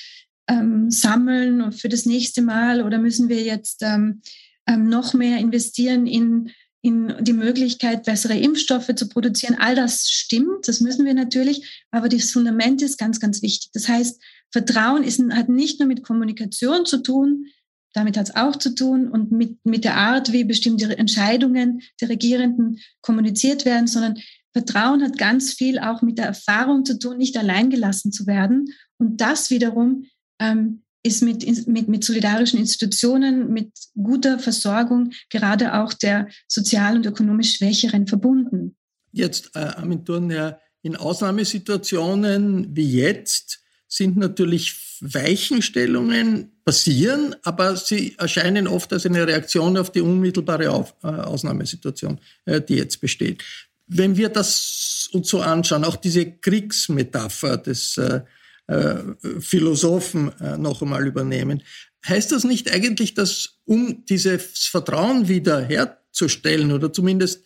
ähm, 0.48 0.90
sammeln 0.90 1.72
für 1.72 1.88
das 1.88 2.06
nächste 2.06 2.42
Mal 2.42 2.82
oder 2.82 2.98
müssen 2.98 3.28
wir 3.28 3.42
jetzt 3.42 3.82
ähm, 3.82 4.20
ähm, 4.66 4.88
noch 4.88 5.14
mehr 5.14 5.38
investieren 5.38 6.06
in, 6.06 6.50
in 6.82 7.14
die 7.20 7.32
Möglichkeit, 7.32 8.04
bessere 8.04 8.36
Impfstoffe 8.36 8.94
zu 8.94 9.08
produzieren? 9.08 9.56
All 9.58 9.74
das 9.74 10.08
stimmt, 10.10 10.66
das 10.66 10.80
müssen 10.80 11.04
wir 11.04 11.14
natürlich, 11.14 11.84
aber 11.90 12.08
das 12.08 12.30
Fundament 12.30 12.82
ist 12.82 12.98
ganz, 12.98 13.20
ganz 13.20 13.42
wichtig. 13.42 13.70
Das 13.72 13.88
heißt, 13.88 14.20
Vertrauen 14.50 15.04
ist, 15.04 15.22
hat 15.32 15.48
nicht 15.48 15.78
nur 15.78 15.86
mit 15.86 16.02
Kommunikation 16.02 16.84
zu 16.84 17.02
tun, 17.02 17.46
damit 17.94 18.16
hat 18.16 18.28
es 18.28 18.36
auch 18.36 18.56
zu 18.56 18.74
tun 18.74 19.08
und 19.08 19.32
mit, 19.32 19.58
mit 19.64 19.84
der 19.84 19.96
Art, 19.96 20.32
wie 20.32 20.44
bestimmte 20.44 20.96
Entscheidungen 20.96 21.82
der 22.00 22.08
Regierenden 22.08 22.78
kommuniziert 23.00 23.64
werden, 23.64 23.86
sondern 23.86 24.18
Vertrauen 24.52 25.02
hat 25.02 25.18
ganz 25.18 25.52
viel 25.52 25.78
auch 25.78 26.02
mit 26.02 26.18
der 26.18 26.26
Erfahrung 26.26 26.84
zu 26.84 26.98
tun, 26.98 27.18
nicht 27.18 27.36
alleingelassen 27.36 28.12
zu 28.12 28.26
werden. 28.26 28.74
Und 28.98 29.20
das 29.20 29.50
wiederum 29.50 30.06
ähm, 30.40 30.82
ist 31.02 31.22
mit, 31.22 31.66
mit, 31.66 31.88
mit 31.88 32.04
solidarischen 32.04 32.58
Institutionen, 32.58 33.52
mit 33.52 33.72
guter 33.94 34.38
Versorgung 34.38 35.12
gerade 35.30 35.74
auch 35.74 35.92
der 35.92 36.28
sozial 36.48 36.96
und 36.96 37.06
ökonomisch 37.06 37.56
Schwächeren 37.56 38.06
verbunden. 38.06 38.76
Jetzt, 39.12 39.50
äh, 39.54 39.60
Armin 39.60 40.04
Thurnherr, 40.04 40.60
in 40.82 40.96
Ausnahmesituationen 40.96 42.74
wie 42.74 42.90
jetzt 42.90 43.62
sind 43.92 44.16
natürlich 44.16 44.98
Weichenstellungen 45.00 46.52
passieren, 46.64 47.34
aber 47.42 47.76
sie 47.76 48.14
erscheinen 48.16 48.68
oft 48.68 48.92
als 48.92 49.04
eine 49.04 49.26
Reaktion 49.26 49.76
auf 49.76 49.90
die 49.90 50.00
unmittelbare 50.00 50.70
auf, 50.70 50.94
äh, 51.02 51.08
Ausnahmesituation, 51.08 52.20
äh, 52.44 52.60
die 52.60 52.76
jetzt 52.76 53.00
besteht. 53.00 53.42
Wenn 53.88 54.16
wir 54.16 54.28
das 54.28 55.08
uns 55.12 55.28
so 55.28 55.40
anschauen, 55.42 55.84
auch 55.84 55.96
diese 55.96 56.30
Kriegsmetapher 56.30 57.56
des 57.56 57.98
äh, 57.98 58.20
äh, 58.70 59.02
Philosophen 59.40 60.30
äh, 60.40 60.56
noch 60.56 60.80
einmal 60.80 61.04
übernehmen. 61.04 61.64
Heißt 62.06 62.30
das 62.30 62.44
nicht 62.44 62.70
eigentlich, 62.72 63.14
dass 63.14 63.58
um 63.64 64.04
dieses 64.08 64.66
Vertrauen 64.66 65.26
wieder 65.26 65.60
herzustellen 65.60 66.70
oder 66.70 66.92
zumindest 66.92 67.44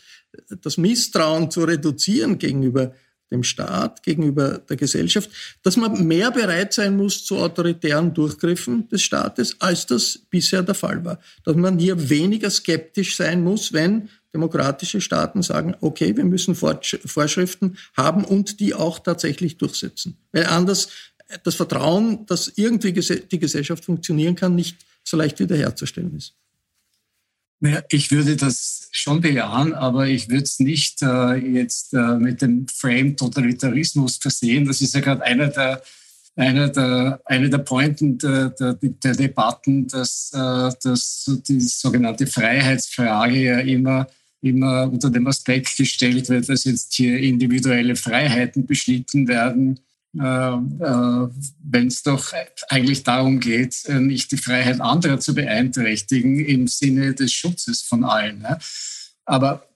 das 0.61 0.77
Misstrauen 0.77 1.51
zu 1.51 1.65
reduzieren 1.65 2.37
gegenüber 2.37 2.93
dem 3.35 3.43
Staat, 3.43 4.03
gegenüber 4.03 4.59
der 4.59 4.77
Gesellschaft, 4.77 5.31
dass 5.63 5.77
man 5.77 6.07
mehr 6.07 6.31
bereit 6.31 6.73
sein 6.73 6.97
muss 6.97 7.25
zu 7.25 7.39
autoritären 7.39 8.15
Durchgriffen 8.15 8.89
des 8.89 9.03
Staates, 9.03 9.57
als 9.61 9.87
das 9.87 10.19
bisher 10.31 10.63
der 10.63 10.75
Fall 10.75 11.05
war. 11.05 11.19
Dass 11.45 11.57
man 11.57 11.79
hier 11.79 12.09
weniger 12.09 12.51
skeptisch 12.51 13.17
sein 13.17 13.43
muss, 13.43 13.73
wenn 13.73 14.09
demokratische 14.33 15.01
Staaten 15.01 15.43
sagen, 15.43 15.77
okay, 15.81 16.17
wir 16.17 16.25
müssen 16.25 16.55
Vorschriften 16.55 17.77
haben 17.97 18.25
und 18.25 18.59
die 18.61 18.75
auch 18.75 18.99
tatsächlich 18.99 19.59
durchsetzen. 19.59 20.17
Weil 20.33 20.47
anders 20.47 20.89
das 21.43 21.55
Vertrauen, 21.55 22.27
dass 22.27 22.53
irgendwie 22.57 22.93
die 22.93 23.39
Gesellschaft 23.39 23.85
funktionieren 23.85 24.35
kann, 24.35 24.55
nicht 24.55 24.77
so 25.05 25.17
leicht 25.17 25.39
wiederherzustellen 25.41 26.17
ist. 26.17 26.35
Naja, 27.61 27.83
ich 27.91 28.11
würde 28.11 28.37
das 28.37 28.89
schon 28.93 29.21
bejahen, 29.21 29.75
aber 29.75 30.07
ich 30.07 30.29
würde 30.29 30.45
es 30.45 30.59
nicht 30.59 31.03
äh, 31.03 31.35
jetzt 31.35 31.95
äh, 31.95 32.17
mit 32.19 32.43
dem 32.43 32.67
Frame 32.69 33.17
Totalitarismus 33.17 34.17
versehen. 34.17 34.67
Das 34.67 34.81
ist 34.81 34.95
ja 34.95 35.01
gerade 35.01 35.23
einer 35.23 35.49
der, 35.49 35.83
einer 36.37 36.69
der, 36.69 37.21
eine 37.25 37.49
der 37.49 37.59
Pointen 37.59 38.19
der, 38.19 38.51
der, 38.51 38.75
der 38.75 39.15
Debatten, 39.15 39.87
dass, 39.89 40.31
äh, 40.35 40.71
dass 40.83 41.31
die 41.49 41.61
sogenannte 41.61 42.27
Freiheitsfrage 42.27 43.43
ja 43.43 43.59
immer, 43.61 44.09
immer 44.43 44.91
unter 44.93 45.11
dem 45.11 45.27
Aspekt 45.27 45.77
gestellt 45.77 46.29
wird, 46.29 46.49
dass 46.49 46.65
jetzt 46.65 46.93
hier 46.93 47.19
individuelle 47.19 47.97
Freiheiten 47.97 48.67
beschnitten 48.67 49.29
werden 49.29 49.81
wenn 50.17 51.87
es 51.89 52.03
doch 52.03 52.33
eigentlich 52.69 53.03
darum 53.03 53.41
geht, 53.41 53.85
äh, 53.87 54.01
nicht 54.01 54.31
die 54.33 54.37
Freiheit 54.37 54.81
anderer 54.81 55.19
zu 55.19 55.35
beeinträchtigen 55.35 56.39
im 56.39 56.69
Sinne 56.69 57.15
des 57.15 57.33
Schutzes 57.33 57.83
von 57.83 58.05
allen. 58.05 58.47
Aber 59.25 59.67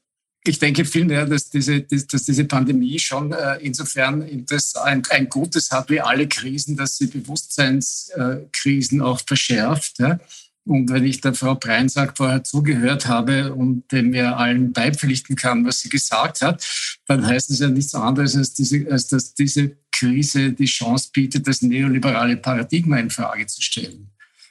ich 0.44 0.58
denke 0.58 0.84
vielmehr, 0.84 1.26
dass 1.26 1.50
diese, 1.50 1.82
dass 1.82 2.24
diese 2.24 2.44
Pandemie 2.44 2.98
schon 2.98 3.32
äh, 3.32 3.56
insofern 3.56 4.22
ein, 4.22 5.02
ein 5.10 5.28
Gutes 5.28 5.70
hat 5.70 5.90
wie 5.90 6.00
alle 6.00 6.26
Krisen, 6.28 6.76
dass 6.76 6.96
sie 6.96 7.08
Bewusstseinskrisen 7.08 9.02
auch 9.02 9.20
verschärft. 9.26 9.98
Ja? 9.98 10.18
Und 10.64 10.90
wenn 10.90 11.04
ich 11.04 11.20
der 11.20 11.34
Frau 11.34 11.54
Breinsack 11.54 12.16
vorher 12.16 12.44
zugehört 12.44 13.08
habe 13.08 13.54
und 13.54 13.90
dem 13.90 14.10
mir 14.10 14.36
allen 14.36 14.72
beipflichten 14.72 15.34
kann, 15.34 15.64
was 15.64 15.80
sie 15.80 15.88
gesagt 15.88 16.42
hat, 16.42 16.64
dann 17.06 17.26
heißt 17.26 17.50
es 17.50 17.60
ja 17.60 17.68
nichts 17.68 17.94
anderes, 17.94 18.36
als, 18.36 18.52
diese, 18.54 18.86
als 18.90 19.08
dass 19.08 19.34
diese 19.34 19.76
Krise 19.98 20.52
die 20.52 20.66
Chance 20.66 21.10
bietet, 21.12 21.46
das 21.46 21.62
neoliberale 21.62 22.36
Paradigma 22.36 22.98
in 22.98 23.10
Frage 23.10 23.46
zu 23.46 23.62
stellen. 23.62 24.10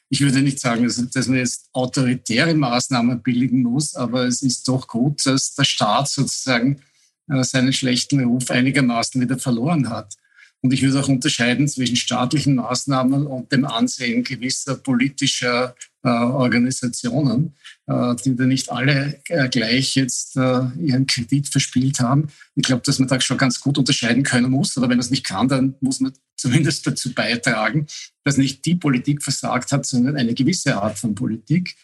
Ich 0.10 0.22
würde 0.22 0.42
nicht 0.42 0.60
sagen, 0.60 0.84
dass, 0.86 1.28
man 1.28 1.38
jetzt 1.38 1.70
autoritäre 1.74 2.54
Maßnahmen 2.54 3.22
billigen 3.22 3.62
muss, 3.62 3.96
aber 3.96 4.26
es 4.26 4.42
ist 4.42 4.68
doch 4.68 4.88
gut, 4.88 5.26
dass 5.26 5.54
der 5.54 5.66
Staat 5.66 6.10
sozusagen 6.10 6.82
äh, 7.30 7.44
seinen 7.44 7.74
schlechten 7.74 8.24
Ruf 8.24 8.50
einigermaßen 8.50 9.20
wieder 9.20 9.38
verloren 9.38 9.90
hat. 9.90 10.16
Und 10.62 10.74
ich 10.74 10.82
würde 10.82 11.00
auch 11.00 11.10
unterscheiden 11.10 11.68
zwischen 11.68 11.98
staatlichen 11.98 12.56
Maßnahmen 12.56 13.28
und 13.28 13.52
dem 13.52 13.66
Ansehen 13.66 14.24
gewisser 14.24 14.76
politischer 14.76 15.76
Organisationen, 16.12 17.56
äh, 17.88 18.16
die 18.24 18.36
da 18.36 18.46
nicht 18.46 18.72
alle 18.72 19.20
äh, 19.28 19.50
gleich 19.50 19.96
jetzt 19.96 20.38
äh, 20.38 20.62
ihren 20.80 21.08
Kredit 21.08 21.48
verspielt 21.48 22.00
haben. 22.00 22.28
Ich 22.56 22.64
glaube, 22.64 22.84
dass 22.86 23.00
man 23.00 23.08
da 23.08 23.20
schon 23.20 23.38
ganz 23.38 23.60
gut 23.60 23.78
unterscheiden 23.78 24.24
können 24.24 24.52
muss. 24.52 24.78
Oder 24.78 24.90
wenn 24.90 24.98
man 24.98 25.06
es 25.06 25.12
nicht 25.12 25.26
kann, 25.26 25.48
dann 25.48 25.76
muss 25.82 26.00
man 26.00 26.14
zumindest 26.36 26.86
dazu 26.86 27.14
beitragen, 27.14 27.88
dass 28.24 28.38
nicht 28.38 28.66
die 28.66 28.76
Politik 28.76 29.24
versagt 29.24 29.72
hat, 29.72 29.86
sondern 29.86 30.18
eine 30.18 30.34
gewisse 30.34 30.82
Art 30.82 31.00
von 31.00 31.16
Politik. 31.16 31.76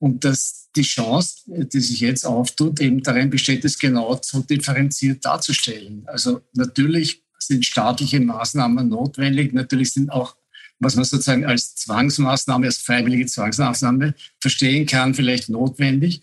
Und 0.00 0.24
dass 0.24 0.68
die 0.76 0.82
Chance, 0.82 1.38
die 1.46 1.80
sich 1.80 2.00
jetzt 2.00 2.24
auftut, 2.24 2.80
eben 2.80 3.02
darin 3.02 3.30
besteht, 3.30 3.64
es 3.64 3.78
genau 3.78 4.18
so 4.22 4.40
differenziert 4.42 5.24
darzustellen. 5.24 6.04
Also 6.06 6.40
natürlich 6.52 7.24
sind 7.38 7.64
staatliche 7.64 8.20
Maßnahmen 8.20 8.88
notwendig. 8.88 9.52
Natürlich 9.52 9.92
sind 9.92 10.10
auch, 10.10 10.36
was 10.80 10.96
man 10.96 11.04
sozusagen 11.04 11.44
als 11.44 11.74
Zwangsmaßnahme, 11.76 12.66
als 12.66 12.78
freiwillige 12.78 13.26
Zwangsmaßnahme 13.26 14.14
verstehen 14.40 14.86
kann, 14.86 15.14
vielleicht 15.14 15.48
notwendig. 15.48 16.22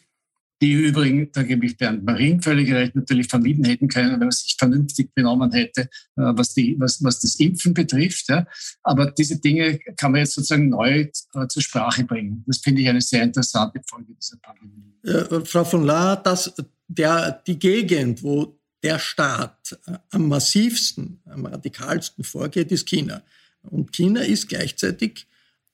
Die 0.62 0.72
übrigens, 0.72 1.32
da 1.34 1.44
gebe 1.44 1.66
ich 1.66 1.78
Bernd 1.78 2.06
Marin 2.06 2.42
völlig 2.42 2.72
recht, 2.72 2.96
natürlich 2.96 3.28
vermieden 3.28 3.66
hätten 3.66 3.90
können, 3.90 4.14
wenn 4.14 4.20
man 4.20 4.32
sich 4.32 4.56
vernünftig 4.58 5.14
benommen 5.14 5.52
hätte, 5.52 5.82
äh, 5.82 5.88
was, 6.16 6.54
die, 6.54 6.76
was, 6.80 7.04
was 7.04 7.20
das 7.20 7.36
Impfen 7.36 7.74
betrifft. 7.74 8.30
Ja. 8.30 8.48
Aber 8.82 9.12
diese 9.12 9.40
Dinge 9.40 9.78
kann 9.98 10.14
man 10.14 10.22
jetzt 10.22 10.34
sozusagen 10.34 10.70
neu 10.70 11.10
äh, 11.34 11.48
zur 11.50 11.62
Sprache 11.62 12.06
bringen. 12.06 12.44
Das 12.48 12.60
finde 12.60 12.82
ich 12.82 12.90
eine 12.90 13.02
sehr 13.02 13.24
interessante 13.24 13.82
Folge 13.86 14.14
dieser 14.14 14.38
Pandemie. 14.38 14.94
Äh, 15.04 15.46
Frau 15.46 15.66
von 15.66 15.84
La, 15.84 16.16
das, 16.16 16.54
der, 16.88 17.44
die 17.46 17.60
Gegend, 17.60 18.24
wo 18.24 18.58
der 18.82 18.98
Staat 19.00 19.78
äh, 19.88 19.98
am 20.12 20.30
massivsten, 20.30 21.20
am 21.26 21.46
radikalsten 21.46 22.24
vorgeht, 22.24 22.72
ist 22.72 22.88
China. 22.88 23.22
Und 23.70 23.92
China 23.92 24.22
ist 24.22 24.50
gleichzeitig 24.50 25.28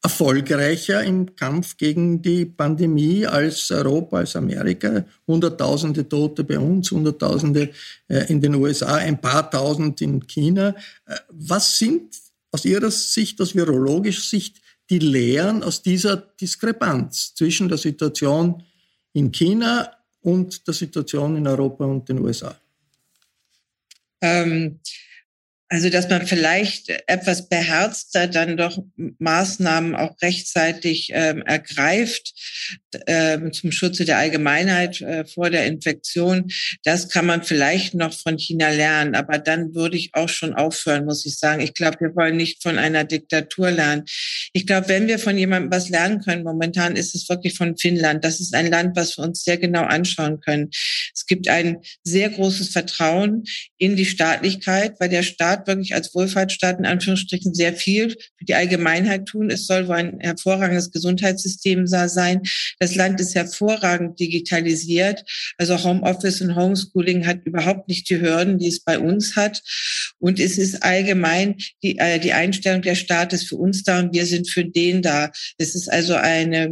erfolgreicher 0.03 1.03
im 1.03 1.36
Kampf 1.36 1.77
gegen 1.77 2.21
die 2.21 2.45
Pandemie 2.45 3.25
als 3.25 3.69
Europa, 3.69 4.17
als 4.17 4.36
Amerika. 4.36 5.05
Hunderttausende 5.27 6.07
Tote 6.10 6.43
bei 6.43 6.57
uns, 6.57 6.89
Hunderttausende 6.91 7.69
äh, 8.07 8.31
in 8.31 8.41
den 8.41 8.55
USA, 8.55 8.95
ein 8.95 9.21
paar 9.21 9.50
Tausend 9.50 10.01
in 10.01 10.25
China. 10.25 10.75
Äh, 11.05 11.17
was 11.29 11.77
sind 11.77 12.15
aus 12.51 12.65
Ihrer 12.65 12.89
Sicht, 12.89 13.39
aus 13.41 13.55
virologischer 13.55 14.21
Sicht, 14.21 14.62
die 14.89 15.00
Lehren 15.00 15.63
aus 15.63 15.83
dieser 15.83 16.17
Diskrepanz 16.17 17.36
zwischen 17.36 17.69
der 17.69 17.77
Situation 17.77 18.63
in 19.13 19.31
China 19.31 19.91
und 20.21 20.67
der 20.67 20.74
Situation 20.74 21.38
in 21.38 21.48
Europa 21.48 21.86
und 21.86 22.10
den 22.10 22.19
USA? 22.19 22.55
ähm, 24.21 24.79
also 25.71 25.89
dass 25.89 26.09
man 26.09 26.27
vielleicht 26.27 26.89
etwas 27.07 27.47
beherzter 27.47 28.27
dann 28.27 28.57
doch 28.57 28.77
Maßnahmen 29.19 29.95
auch 29.95 30.21
rechtzeitig 30.21 31.11
ähm, 31.13 31.43
ergreift 31.43 32.33
ähm, 33.07 33.53
zum 33.53 33.71
Schutze 33.71 34.03
der 34.03 34.17
Allgemeinheit 34.17 34.99
äh, 34.99 35.23
vor 35.23 35.49
der 35.49 35.65
Infektion. 35.67 36.51
Das 36.83 37.07
kann 37.07 37.25
man 37.25 37.43
vielleicht 37.43 37.93
noch 37.93 38.13
von 38.13 38.37
China 38.37 38.69
lernen, 38.69 39.15
aber 39.15 39.39
dann 39.39 39.73
würde 39.73 39.95
ich 39.95 40.09
auch 40.11 40.27
schon 40.27 40.53
aufhören, 40.53 41.05
muss 41.05 41.25
ich 41.25 41.37
sagen. 41.37 41.61
Ich 41.61 41.73
glaube, 41.73 42.01
wir 42.01 42.15
wollen 42.17 42.35
nicht 42.35 42.61
von 42.61 42.77
einer 42.77 43.05
Diktatur 43.05 43.71
lernen. 43.71 44.03
Ich 44.51 44.67
glaube, 44.67 44.89
wenn 44.89 45.07
wir 45.07 45.19
von 45.19 45.37
jemandem 45.37 45.71
was 45.71 45.87
lernen 45.87 46.19
können, 46.19 46.43
momentan 46.43 46.97
ist 46.97 47.15
es 47.15 47.29
wirklich 47.29 47.55
von 47.55 47.77
Finnland. 47.77 48.25
Das 48.25 48.41
ist 48.41 48.53
ein 48.53 48.69
Land, 48.69 48.97
was 48.97 49.17
wir 49.17 49.23
uns 49.23 49.45
sehr 49.45 49.57
genau 49.57 49.84
anschauen 49.84 50.41
können. 50.41 50.69
Es 51.13 51.25
gibt 51.25 51.47
ein 51.47 51.77
sehr 52.03 52.29
großes 52.29 52.71
Vertrauen 52.71 53.45
in 53.77 53.95
die 53.95 54.05
Staatlichkeit, 54.05 54.95
weil 54.99 55.07
der 55.07 55.23
Staat 55.23 55.61
Staat 55.62 55.67
wirklich 55.67 55.93
als 55.93 56.13
Wohlfahrtsstaat 56.13 56.80
in 56.80 56.86
Anführungsstrichen 56.86 57.54
sehr 57.54 57.74
viel 57.74 58.12
für 58.38 58.45
die 58.45 58.56
Allgemeinheit 58.56 59.26
tun. 59.26 59.50
Es 59.50 59.67
soll 59.67 59.88
wohl 59.88 59.95
ein 59.95 60.19
hervorragendes 60.19 60.91
Gesundheitssystem 60.91 61.88
sein. 61.88 62.41
Das 62.80 62.95
Land 62.95 63.19
ist 63.19 63.36
hervorragend 63.36 64.19
digitalisiert. 64.19 65.24
Also 65.58 65.84
Homeoffice 65.84 66.41
und 66.41 66.56
Homeschooling 66.56 67.26
hat 67.26 67.45
überhaupt 67.45 67.88
nicht 67.88 68.10
die 68.10 68.21
Hürden, 68.21 68.58
die 68.58 68.67
es 68.67 68.80
bei 68.80 69.00
uns 69.00 69.36
hat. 69.36 69.62
Und 70.19 70.39
es 70.39 70.58
ist 70.58 70.84
allgemein 70.84 71.56
die, 71.84 71.97
äh, 71.97 72.19
die 72.19 72.34
Einstellung 72.34 72.82
der 72.82 72.95
Staat 72.95 73.34
ist 73.34 73.47
für 73.47 73.58
uns 73.58 73.84
da 73.84 74.00
und 74.00 74.13
wir 74.13 74.26
sind 74.26 74.50
für 74.50 74.65
den 74.65 75.02
da. 75.02 75.32
Es 75.58 75.76
ist 75.76 75.91
also 75.91 76.15
eine 76.15 76.71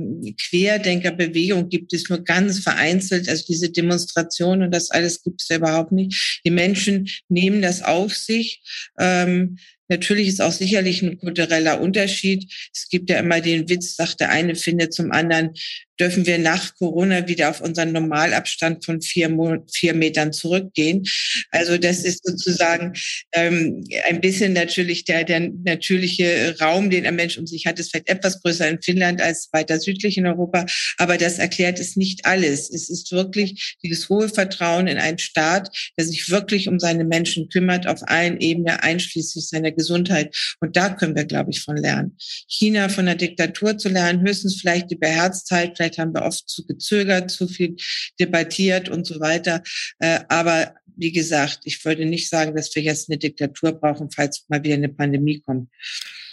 Querdenkerbewegung, 0.50 1.70
gibt 1.70 1.94
es 1.94 2.10
nur 2.10 2.24
ganz 2.24 2.60
vereinzelt. 2.60 3.30
Also 3.30 3.44
diese 3.48 3.70
Demonstrationen 3.70 4.64
und 4.64 4.72
das 4.72 4.92
alles 4.92 5.24
gibt 5.24 5.42
es 5.42 5.50
ja 5.50 5.58
überhaupt 5.58 5.92
nicht. 5.92 6.42
Die 6.46 6.52
Menschen 6.52 7.10
nehmen 7.28 7.62
das 7.62 7.82
auf 7.82 8.16
sich 8.16 8.62
ähm, 8.98 9.58
Natürlich 9.90 10.28
ist 10.28 10.42
auch 10.42 10.52
sicherlich 10.52 11.02
ein 11.02 11.18
kultureller 11.18 11.82
Unterschied. 11.82 12.52
Es 12.74 12.88
gibt 12.90 13.10
ja 13.10 13.20
immer 13.20 13.42
den 13.42 13.68
Witz, 13.70 13.96
sagt 13.96 14.20
der 14.20 14.30
eine 14.30 14.56
findet 14.56 14.94
zum 14.94 15.12
anderen, 15.12 15.54
dürfen 16.00 16.26
wir 16.26 16.38
nach 16.38 16.76
Corona 16.76 17.28
wieder 17.28 17.50
auf 17.50 17.62
unseren 17.62 17.92
Normalabstand 17.92 18.86
von 18.86 19.02
vier, 19.02 19.30
vier 19.72 19.94
Metern 19.94 20.32
zurückgehen. 20.32 21.04
Also 21.52 21.78
das 21.78 22.04
ist 22.04 22.26
sozusagen 22.26 22.94
ähm, 23.34 23.84
ein 24.08 24.22
bisschen 24.22 24.54
natürlich 24.54 25.04
der, 25.04 25.24
der 25.24 25.52
natürliche 25.64 26.56
Raum, 26.62 26.90
den 26.90 27.06
ein 27.06 27.16
Mensch 27.16 27.38
um 27.38 27.46
sich 27.46 27.66
hat, 27.66 27.80
ist 27.80 27.92
vielleicht 27.92 28.10
etwas 28.10 28.42
größer 28.42 28.70
in 28.70 28.82
Finnland 28.82 29.22
als 29.22 29.50
weiter 29.52 29.80
südlich 29.80 30.18
in 30.18 30.26
Europa. 30.26 30.66
Aber 30.98 31.18
das 31.18 31.38
erklärt 31.38 31.80
es 31.80 31.96
nicht 31.96 32.26
alles. 32.26 32.70
Es 32.70 32.90
ist 32.90 33.12
wirklich 33.12 33.78
dieses 33.84 34.08
hohe 34.10 34.30
Vertrauen 34.30 34.88
in 34.88 34.98
einen 34.98 35.20
Staat, 35.20 35.70
der 35.98 36.06
sich 36.06 36.30
wirklich 36.30 36.70
um 36.70 36.80
seine 36.80 37.04
Menschen 37.04 37.50
kümmert, 37.50 37.88
auf 37.88 38.08
allen 38.08 38.40
Ebenen, 38.40 38.78
einschließlich 38.80 39.48
seiner 39.48 39.72
Gesundheit. 39.80 40.36
Und 40.60 40.76
da 40.76 40.90
können 40.90 41.16
wir, 41.16 41.26
glaube 41.26 41.52
ich, 41.52 41.62
von 41.62 41.78
lernen. 41.78 42.18
China 42.48 42.90
von 42.90 43.06
der 43.06 43.16
Diktatur 43.16 43.78
zu 43.78 43.90
lernen, 43.90 44.22
höchstens 44.22 44.60
vielleicht 44.60 44.92
die 44.92 44.98
Beherztheit, 44.98 45.78
vielleicht 45.78 45.98
haben 45.98 46.14
wir 46.14 46.24
oft 46.24 46.48
zu 46.48 46.66
gezögert, 46.66 47.32
zu 47.32 47.48
viel 47.48 47.76
debattiert 48.20 48.90
und 48.90 49.08
so 49.08 49.20
weiter. 49.20 49.64
Äh, 50.00 50.20
aber 50.28 50.76
wie 50.96 51.12
gesagt, 51.12 51.62
ich 51.64 51.84
würde 51.86 52.06
nicht 52.06 52.30
sagen, 52.30 52.56
dass 52.56 52.76
wir 52.76 52.84
jetzt 52.84 53.10
eine 53.10 53.18
Diktatur 53.18 53.72
brauchen, 53.72 54.12
falls 54.12 54.46
mal 54.50 54.64
wieder 54.64 54.76
eine 54.76 54.90
Pandemie 54.90 55.40
kommt. 55.40 55.70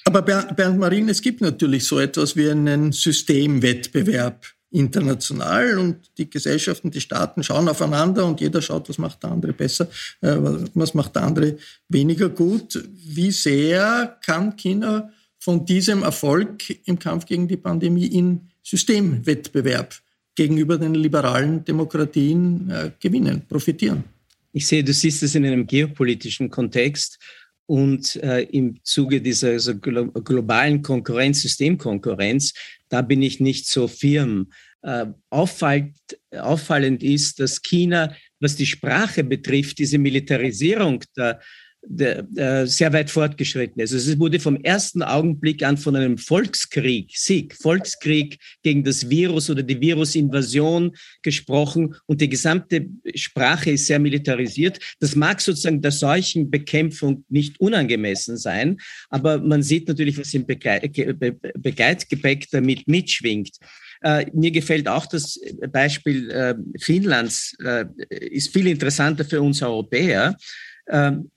Aber 0.05 0.23
Bernd 0.23 0.79
Marin, 0.79 1.09
es 1.09 1.21
gibt 1.21 1.41
natürlich 1.41 1.85
so 1.85 1.99
etwas 1.99 2.37
wie 2.37 2.49
einen 2.49 2.93
Systemwettbewerb 2.93 4.56
international 4.77 5.79
und 5.79 5.97
die 6.19 6.29
Gesellschaften, 6.29 6.91
die 6.91 7.01
Staaten 7.01 7.43
schauen 7.43 7.69
aufeinander 7.69 8.27
und 8.27 8.41
jeder 8.41 8.61
schaut, 8.61 8.89
was 8.89 8.99
macht 8.99 9.23
der 9.23 9.31
andere 9.31 9.53
besser, 9.53 9.89
äh, 10.21 10.37
was 10.75 10.95
macht 10.95 11.17
der 11.17 11.23
andere 11.23 11.57
weniger 11.89 12.29
gut. 12.29 12.83
Wie 12.93 13.31
sehr 13.31 14.19
kann 14.25 14.57
China 14.57 15.11
von 15.39 15.65
diesem 15.65 16.03
Erfolg 16.03 16.65
im 16.85 16.99
Kampf 16.99 17.25
gegen 17.25 17.49
die 17.49 17.57
Pandemie 17.57 18.07
in 18.07 18.49
Systemwettbewerb 18.63 19.95
gegenüber 20.35 20.77
den 20.77 20.95
liberalen 20.95 21.65
Demokratien 21.65 22.71
äh, 22.71 22.91
gewinnen, 23.01 23.43
profitieren. 23.49 24.05
Ich 24.53 24.67
sehe, 24.67 24.85
du 24.85 24.93
siehst 24.93 25.23
es 25.23 25.35
in 25.35 25.47
einem 25.47 25.67
geopolitischen 25.67 26.51
Kontext 26.51 27.19
und 27.67 28.17
äh, 28.17 28.43
im 28.43 28.79
Zuge 28.85 29.21
dieser 29.21 29.51
also 29.51 29.77
glo 29.77 30.07
globalen 30.13 30.83
Konkurrenz, 30.83 31.43
Systemkonkurrenz, 31.43 32.55
da 32.89 33.03
bin 33.03 33.23
ich 33.23 33.41
nicht 33.41 33.67
so 33.67 33.89
firm. 33.89 34.49
Äh, 34.87 35.07
auffallend, 35.31 37.03
ist, 37.03 37.41
dass 37.41 37.61
China, 37.61 38.15
was 38.39 38.55
die 38.55 38.67
Sprache 38.67 39.25
betrifft, 39.25 39.79
diese 39.79 39.99
Militarisierung 39.99 41.03
der 41.17 41.41
der, 41.89 42.27
äh, 42.37 42.67
sehr 42.67 42.93
weit 42.93 43.11
fortgeschritten 43.11 43.81
ist. 43.81 43.93
Also 43.93 44.11
es 44.11 44.19
wurde 44.19 44.41
vom 44.41 44.57
ersten 44.57 45.03
Augenblick 45.03 45.63
an 45.63 45.77
von 45.77 45.95
einem 45.95 46.19
Volkskrieg, 46.19 47.13
Sieg, 47.15 47.55
Volkskrieg 47.55 48.39
gegen 48.63 48.83
das 48.83 49.09
Virus 49.09 49.49
oder 49.51 49.63
die 49.63 49.81
Virusinvasion 49.81 50.97
gesprochen 51.23 51.95
und 52.07 52.21
die 52.21 52.29
gesamte 52.29 52.87
Sprache 53.15 53.71
ist 53.71 53.87
sehr 53.87 54.01
militarisiert. 54.01 54.81
Das 54.99 55.15
mag 55.15 55.41
sozusagen 55.41 55.81
der 55.81 55.93
Seuchenbekämpfung 55.93 57.25
nicht 57.29 57.61
unangemessen 57.61 58.37
sein, 58.37 58.79
aber 59.09 59.39
man 59.39 59.63
sieht 59.63 59.87
natürlich, 59.87 60.19
was 60.19 60.35
im 60.35 60.45
Begleitgepäck 60.47 62.49
damit 62.51 62.89
mitschwingt. 62.89 63.59
Äh, 64.07 64.27
mir 64.33 64.53
gefällt 64.53 64.87
auch 64.87 65.07
das 65.07 65.41
Beispiel 65.73 66.31
äh, 66.31 66.55
Finnlands, 66.79 67.57
äh, 67.65 67.87
ist 68.09 68.53
viel 68.53 68.69
interessanter 68.69 69.25
für 69.25 69.43
uns 69.43 69.61
Europäer. 69.63 70.37
Ähm, 70.89 71.29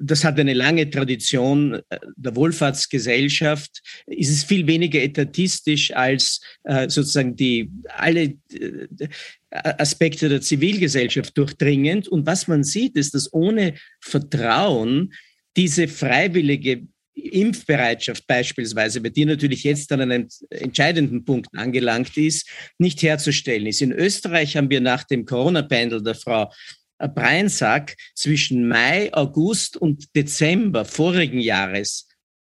das 0.00 0.22
hat 0.22 0.38
eine 0.38 0.54
lange 0.54 0.88
Tradition 0.88 1.74
äh, 1.74 1.98
der 2.16 2.36
Wohlfahrtsgesellschaft. 2.36 3.82
Es 4.06 4.28
ist 4.28 4.44
viel 4.44 4.64
weniger 4.68 5.02
etatistisch 5.02 5.92
als 5.92 6.40
äh, 6.62 6.88
sozusagen 6.88 7.34
die 7.34 7.68
alle 7.88 8.34
äh, 8.52 9.08
Aspekte 9.50 10.28
der 10.28 10.40
Zivilgesellschaft 10.40 11.36
durchdringend. 11.36 12.06
Und 12.06 12.26
was 12.26 12.46
man 12.46 12.62
sieht, 12.62 12.94
ist, 12.94 13.12
dass 13.14 13.32
ohne 13.32 13.74
Vertrauen 14.00 15.12
diese 15.56 15.88
freiwillige 15.88 16.86
Impfbereitschaft 17.20 18.26
beispielsweise, 18.26 19.00
bei 19.00 19.10
die 19.10 19.24
natürlich 19.24 19.64
jetzt 19.64 19.90
an 19.92 20.00
einem 20.00 20.28
entscheidenden 20.50 21.24
Punkt 21.24 21.48
angelangt 21.56 22.16
ist, 22.16 22.48
nicht 22.78 23.02
herzustellen 23.02 23.66
ist. 23.66 23.82
In 23.82 23.92
Österreich 23.92 24.56
haben 24.56 24.70
wir 24.70 24.80
nach 24.80 25.04
dem 25.04 25.24
Corona-Pendel 25.24 26.02
der 26.02 26.14
Frau 26.14 26.52
Breinsack 26.98 27.96
zwischen 28.14 28.66
Mai, 28.66 29.12
August 29.14 29.76
und 29.76 30.14
Dezember 30.16 30.84
vorigen 30.84 31.38
Jahres 31.38 32.08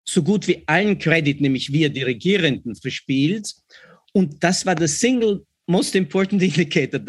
so 0.07 0.23
gut 0.23 0.47
wie 0.47 0.63
allen 0.67 0.97
Credit, 0.97 1.41
nämlich 1.41 1.71
wir, 1.71 1.89
die 1.89 2.03
Regierenden, 2.03 2.75
verspielt. 2.75 3.53
Und 4.13 4.41
das 4.43 4.65
war 4.65 4.75
der 4.75 4.87
Single 4.87 5.45
most 5.67 5.95
important 5.95 6.41
indicator. 6.41 7.01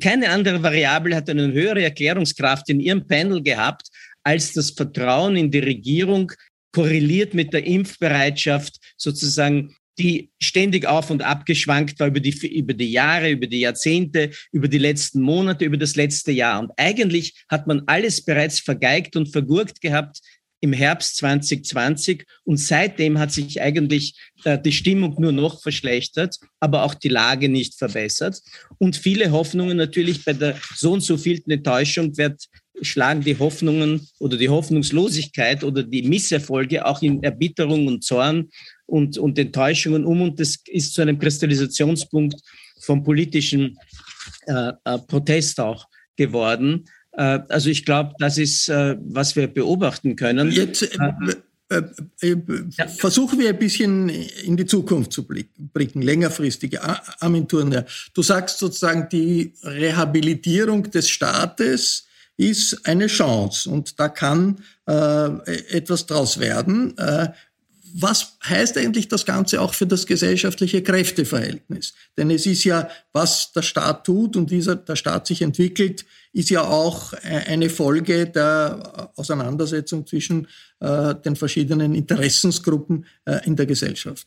Keine 0.00 0.28
andere 0.28 0.62
Variable 0.62 1.16
hat 1.16 1.30
eine 1.30 1.50
höhere 1.50 1.82
Erklärungskraft 1.82 2.68
in 2.68 2.80
ihrem 2.80 3.06
Panel 3.06 3.42
gehabt, 3.42 3.88
als 4.22 4.52
das 4.52 4.70
Vertrauen 4.70 5.36
in 5.36 5.50
die 5.50 5.60
Regierung 5.60 6.30
korreliert 6.76 7.32
mit 7.32 7.54
der 7.54 7.66
Impfbereitschaft 7.66 8.76
sozusagen 8.98 9.74
die 9.98 10.30
ständig 10.38 10.84
auf 10.84 11.08
und 11.08 11.22
ab 11.22 11.46
geschwankt 11.46 11.98
war 11.98 12.08
über 12.08 12.20
die, 12.20 12.36
über 12.54 12.74
die 12.74 12.92
Jahre, 12.92 13.30
über 13.30 13.46
die 13.46 13.60
Jahrzehnte, 13.60 14.30
über 14.52 14.68
die 14.68 14.76
letzten 14.76 15.22
Monate, 15.22 15.64
über 15.64 15.78
das 15.78 15.96
letzte 15.96 16.32
Jahr. 16.32 16.60
Und 16.60 16.70
eigentlich 16.76 17.46
hat 17.48 17.66
man 17.66 17.84
alles 17.86 18.22
bereits 18.22 18.60
vergeigt 18.60 19.16
und 19.16 19.32
vergurkt 19.32 19.80
gehabt 19.80 20.20
im 20.60 20.74
Herbst 20.74 21.16
2020. 21.16 22.26
Und 22.44 22.58
seitdem 22.58 23.18
hat 23.18 23.32
sich 23.32 23.62
eigentlich 23.62 24.20
äh, 24.44 24.58
die 24.60 24.72
Stimmung 24.72 25.14
nur 25.18 25.32
noch 25.32 25.62
verschlechtert, 25.62 26.36
aber 26.60 26.82
auch 26.82 26.92
die 26.92 27.08
Lage 27.08 27.48
nicht 27.48 27.78
verbessert. 27.78 28.42
Und 28.76 28.96
viele 28.96 29.30
Hoffnungen 29.30 29.78
natürlich 29.78 30.26
bei 30.26 30.34
der 30.34 30.60
so 30.74 30.92
und 30.92 31.00
so 31.00 31.16
vielten 31.16 31.52
Enttäuschung 31.52 32.18
wird 32.18 32.44
schlagen 32.82 33.22
die 33.22 33.38
Hoffnungen 33.38 34.06
oder 34.18 34.36
die 34.36 34.48
Hoffnungslosigkeit 34.48 35.64
oder 35.64 35.82
die 35.82 36.02
Misserfolge 36.02 36.84
auch 36.84 37.02
in 37.02 37.22
Erbitterung 37.22 37.86
und 37.86 38.04
Zorn 38.04 38.50
und, 38.86 39.18
und 39.18 39.38
Enttäuschungen 39.38 40.04
um 40.04 40.22
und 40.22 40.40
das 40.40 40.58
ist 40.66 40.94
zu 40.94 41.02
einem 41.02 41.18
Kristallisationspunkt 41.18 42.40
vom 42.80 43.02
politischen 43.02 43.78
äh, 44.46 44.72
äh, 44.84 44.98
Protest 45.06 45.60
auch 45.60 45.86
geworden. 46.16 46.84
Äh, 47.12 47.40
also 47.48 47.70
ich 47.70 47.84
glaube, 47.84 48.14
das 48.18 48.38
ist, 48.38 48.68
äh, 48.68 48.96
was 49.00 49.36
wir 49.36 49.46
beobachten 49.46 50.16
können. 50.16 50.50
Jetzt 50.50 50.82
äh, 50.82 51.82
äh, 52.20 52.36
ja. 52.78 52.86
versuchen 52.86 53.40
wir 53.40 53.48
ein 53.48 53.58
bisschen 53.58 54.08
in 54.08 54.56
die 54.56 54.66
Zukunft 54.66 55.12
zu 55.12 55.26
blicken, 55.26 56.02
längerfristige 56.02 56.80
Aventuren. 57.20 57.84
Du 58.14 58.22
sagst 58.22 58.58
sozusagen, 58.58 59.08
die 59.10 59.52
Rehabilitierung 59.64 60.88
des 60.90 61.08
Staates 61.08 62.05
ist 62.36 62.86
eine 62.86 63.06
Chance 63.06 63.70
und 63.70 63.98
da 63.98 64.08
kann 64.08 64.62
äh, 64.88 65.50
etwas 65.70 66.06
draus 66.06 66.38
werden. 66.38 66.96
Äh, 66.98 67.28
was 67.98 68.36
heißt 68.44 68.76
eigentlich 68.76 69.08
das 69.08 69.24
Ganze 69.24 69.60
auch 69.60 69.72
für 69.72 69.86
das 69.86 70.06
gesellschaftliche 70.06 70.82
Kräfteverhältnis? 70.82 71.94
Denn 72.18 72.30
es 72.30 72.44
ist 72.44 72.64
ja, 72.64 72.90
was 73.12 73.52
der 73.52 73.62
Staat 73.62 74.04
tut 74.04 74.36
und 74.36 74.50
wie 74.50 74.60
der 74.60 74.96
Staat 74.96 75.26
sich 75.26 75.40
entwickelt, 75.40 76.04
ist 76.32 76.50
ja 76.50 76.62
auch 76.62 77.14
äh, 77.14 77.44
eine 77.46 77.70
Folge 77.70 78.26
der 78.26 79.10
Auseinandersetzung 79.16 80.06
zwischen 80.06 80.46
äh, 80.80 81.14
den 81.14 81.36
verschiedenen 81.36 81.94
Interessensgruppen 81.94 83.06
äh, 83.24 83.46
in 83.46 83.56
der 83.56 83.64
Gesellschaft. 83.64 84.26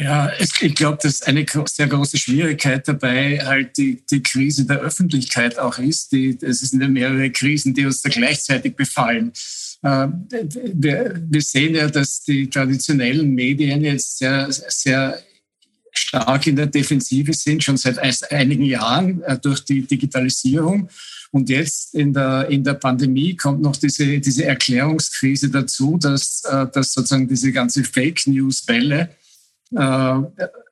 Ja, 0.00 0.30
ich 0.38 0.74
glaube, 0.76 0.98
dass 1.02 1.22
eine 1.22 1.44
sehr 1.66 1.88
große 1.88 2.18
Schwierigkeit 2.18 2.86
dabei 2.86 3.40
halt 3.44 3.76
die, 3.76 4.00
die 4.08 4.22
Krise 4.22 4.64
der 4.64 4.78
Öffentlichkeit 4.78 5.58
auch 5.58 5.78
ist. 5.78 6.12
Die, 6.12 6.38
es 6.40 6.60
sind 6.60 6.80
ja 6.80 6.88
mehrere 6.88 7.30
Krisen, 7.30 7.74
die 7.74 7.84
uns 7.84 8.02
da 8.02 8.08
gleichzeitig 8.08 8.76
befallen. 8.76 9.32
Ähm, 9.82 10.28
wir, 10.74 11.20
wir 11.28 11.42
sehen 11.42 11.74
ja, 11.74 11.88
dass 11.88 12.22
die 12.22 12.48
traditionellen 12.48 13.34
Medien 13.34 13.82
jetzt 13.82 14.18
sehr, 14.18 14.46
sehr 14.50 15.20
stark 15.90 16.46
in 16.46 16.54
der 16.54 16.66
Defensive 16.66 17.32
sind, 17.32 17.64
schon 17.64 17.76
seit 17.76 17.98
einigen 18.30 18.64
Jahren 18.64 19.22
äh, 19.22 19.36
durch 19.36 19.64
die 19.64 19.82
Digitalisierung. 19.82 20.88
Und 21.32 21.48
jetzt 21.48 21.94
in 21.94 22.12
der, 22.12 22.48
in 22.48 22.62
der 22.62 22.74
Pandemie 22.74 23.34
kommt 23.34 23.62
noch 23.62 23.76
diese, 23.76 24.20
diese 24.20 24.44
Erklärungskrise 24.44 25.50
dazu, 25.50 25.98
dass, 26.00 26.44
äh, 26.44 26.66
dass 26.72 26.92
sozusagen 26.92 27.26
diese 27.26 27.50
ganze 27.50 27.82
Fake 27.82 28.26
News-Welle 28.28 29.10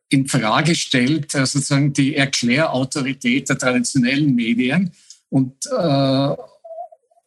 in 0.09 0.29
Frage 0.29 0.75
stellt, 0.75 1.35
äh, 1.35 1.47
sozusagen 1.47 1.93
die 1.93 2.17
Erklärautorität 2.17 3.49
der 3.49 3.59
traditionellen 3.59 4.35
Medien. 4.35 4.93
Und, 5.29 5.55
äh, 5.67 6.37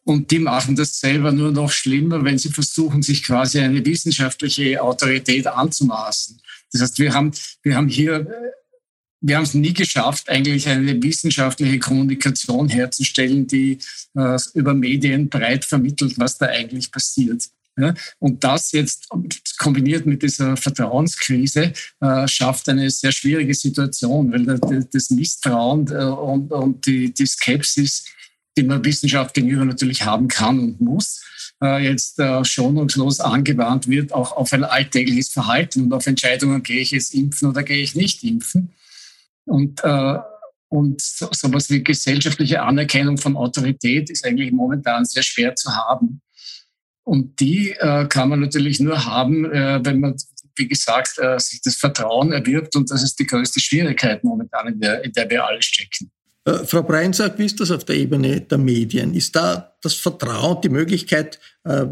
und 0.04 0.30
die 0.30 0.38
machen 0.38 0.76
das 0.76 0.98
selber 0.98 1.30
nur 1.30 1.52
noch 1.52 1.70
schlimmer, 1.70 2.24
wenn 2.24 2.38
sie 2.38 2.48
versuchen, 2.48 3.02
sich 3.02 3.22
quasi 3.22 3.60
eine 3.60 3.84
wissenschaftliche 3.84 4.82
Autorität 4.82 5.46
anzumaßen. 5.46 6.40
Das 6.72 6.82
heißt, 6.82 6.98
wir 6.98 7.12
haben, 7.12 7.32
wir 7.62 7.76
haben 7.76 7.88
hier, 7.88 8.26
wir 9.20 9.36
haben 9.36 9.44
es 9.44 9.54
nie 9.54 9.74
geschafft, 9.74 10.30
eigentlich 10.30 10.66
eine 10.66 11.00
wissenschaftliche 11.02 11.78
Kommunikation 11.78 12.70
herzustellen, 12.70 13.46
die 13.46 13.78
äh, 14.16 14.38
über 14.54 14.72
Medien 14.72 15.28
breit 15.28 15.66
vermittelt, 15.66 16.18
was 16.18 16.38
da 16.38 16.46
eigentlich 16.46 16.90
passiert. 16.90 17.44
Ja, 17.78 17.94
und 18.18 18.42
das 18.44 18.72
jetzt 18.72 19.08
kombiniert 19.58 20.04
mit 20.04 20.22
dieser 20.22 20.56
Vertrauenskrise 20.56 21.72
äh, 22.00 22.28
schafft 22.28 22.68
eine 22.68 22.90
sehr 22.90 23.12
schwierige 23.12 23.54
Situation, 23.54 24.32
weil 24.32 24.84
das 24.92 25.10
Misstrauen 25.10 25.86
äh, 25.88 26.04
und, 26.04 26.52
und 26.52 26.84
die, 26.86 27.14
die, 27.14 27.26
Skepsis, 27.26 28.04
die 28.56 28.64
man 28.64 28.84
Wissenschaft 28.84 29.34
gegenüber 29.34 29.64
natürlich 29.64 30.04
haben 30.04 30.28
kann 30.28 30.58
und 30.58 30.80
muss, 30.80 31.22
äh, 31.62 31.84
jetzt 31.84 32.18
äh, 32.18 32.44
schonungslos 32.44 33.20
angewandt 33.20 33.88
wird, 33.88 34.12
auch 34.12 34.32
auf 34.32 34.52
ein 34.52 34.64
alltägliches 34.64 35.28
Verhalten 35.28 35.84
und 35.84 35.92
auf 35.92 36.06
Entscheidungen, 36.06 36.62
gehe 36.62 36.80
ich 36.80 36.90
jetzt 36.90 37.14
impfen 37.14 37.48
oder 37.48 37.62
gehe 37.62 37.82
ich 37.82 37.94
nicht 37.94 38.24
impfen. 38.24 38.72
Und 39.46 39.82
äh, 39.84 40.18
und 40.70 41.00
so, 41.00 41.28
sowas 41.32 41.68
wie 41.68 41.82
gesellschaftliche 41.82 42.62
Anerkennung 42.62 43.18
von 43.18 43.36
Autorität 43.36 44.08
ist 44.08 44.24
eigentlich 44.24 44.52
momentan 44.52 45.04
sehr 45.04 45.24
schwer 45.24 45.56
zu 45.56 45.74
haben. 45.74 46.22
Und 47.10 47.40
die 47.40 47.70
äh, 47.70 48.06
kann 48.06 48.28
man 48.28 48.38
natürlich 48.38 48.78
nur 48.78 49.04
haben, 49.04 49.44
äh, 49.44 49.80
wenn 49.82 49.98
man, 49.98 50.14
wie 50.54 50.68
gesagt, 50.68 51.18
äh, 51.18 51.40
sich 51.40 51.60
das 51.60 51.74
Vertrauen 51.74 52.30
erwirbt. 52.30 52.76
Und 52.76 52.88
das 52.88 53.02
ist 53.02 53.18
die 53.18 53.26
größte 53.26 53.58
Schwierigkeit 53.58 54.22
momentan, 54.22 54.74
in 54.74 54.78
der, 54.78 55.04
in 55.04 55.10
der 55.10 55.28
wir 55.28 55.44
alle 55.44 55.60
stecken. 55.60 56.12
Äh, 56.44 56.64
Frau 56.64 56.84
Breinsack, 56.84 57.36
wie 57.36 57.46
ist 57.46 57.58
das 57.58 57.72
auf 57.72 57.82
der 57.82 57.96
Ebene 57.96 58.42
der 58.42 58.58
Medien? 58.58 59.12
Ist 59.12 59.34
da 59.34 59.74
das 59.82 59.94
Vertrauen, 59.94 60.60
die 60.62 60.68
Möglichkeit, 60.68 61.40
äh, 61.64 61.86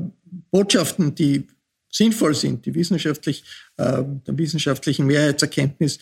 Botschaften, 0.53 1.17
die 1.17 1.49
sinnvoll 1.91 2.37
sind, 2.37 2.65
die 2.65 2.77
wissenschaftlich, 2.77 3.43
äh, 3.77 4.05
der 4.25 4.39
wissenschaftlichen 4.39 5.05
Mehrheitserkenntnis 5.07 5.99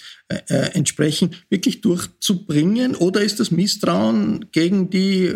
entsprechen, 0.48 1.37
wirklich 1.48 1.81
durchzubringen? 1.81 2.94
Oder 2.94 3.22
ist 3.22 3.40
das 3.40 3.50
Misstrauen 3.50 4.50
gegen 4.52 4.90
die 4.90 5.35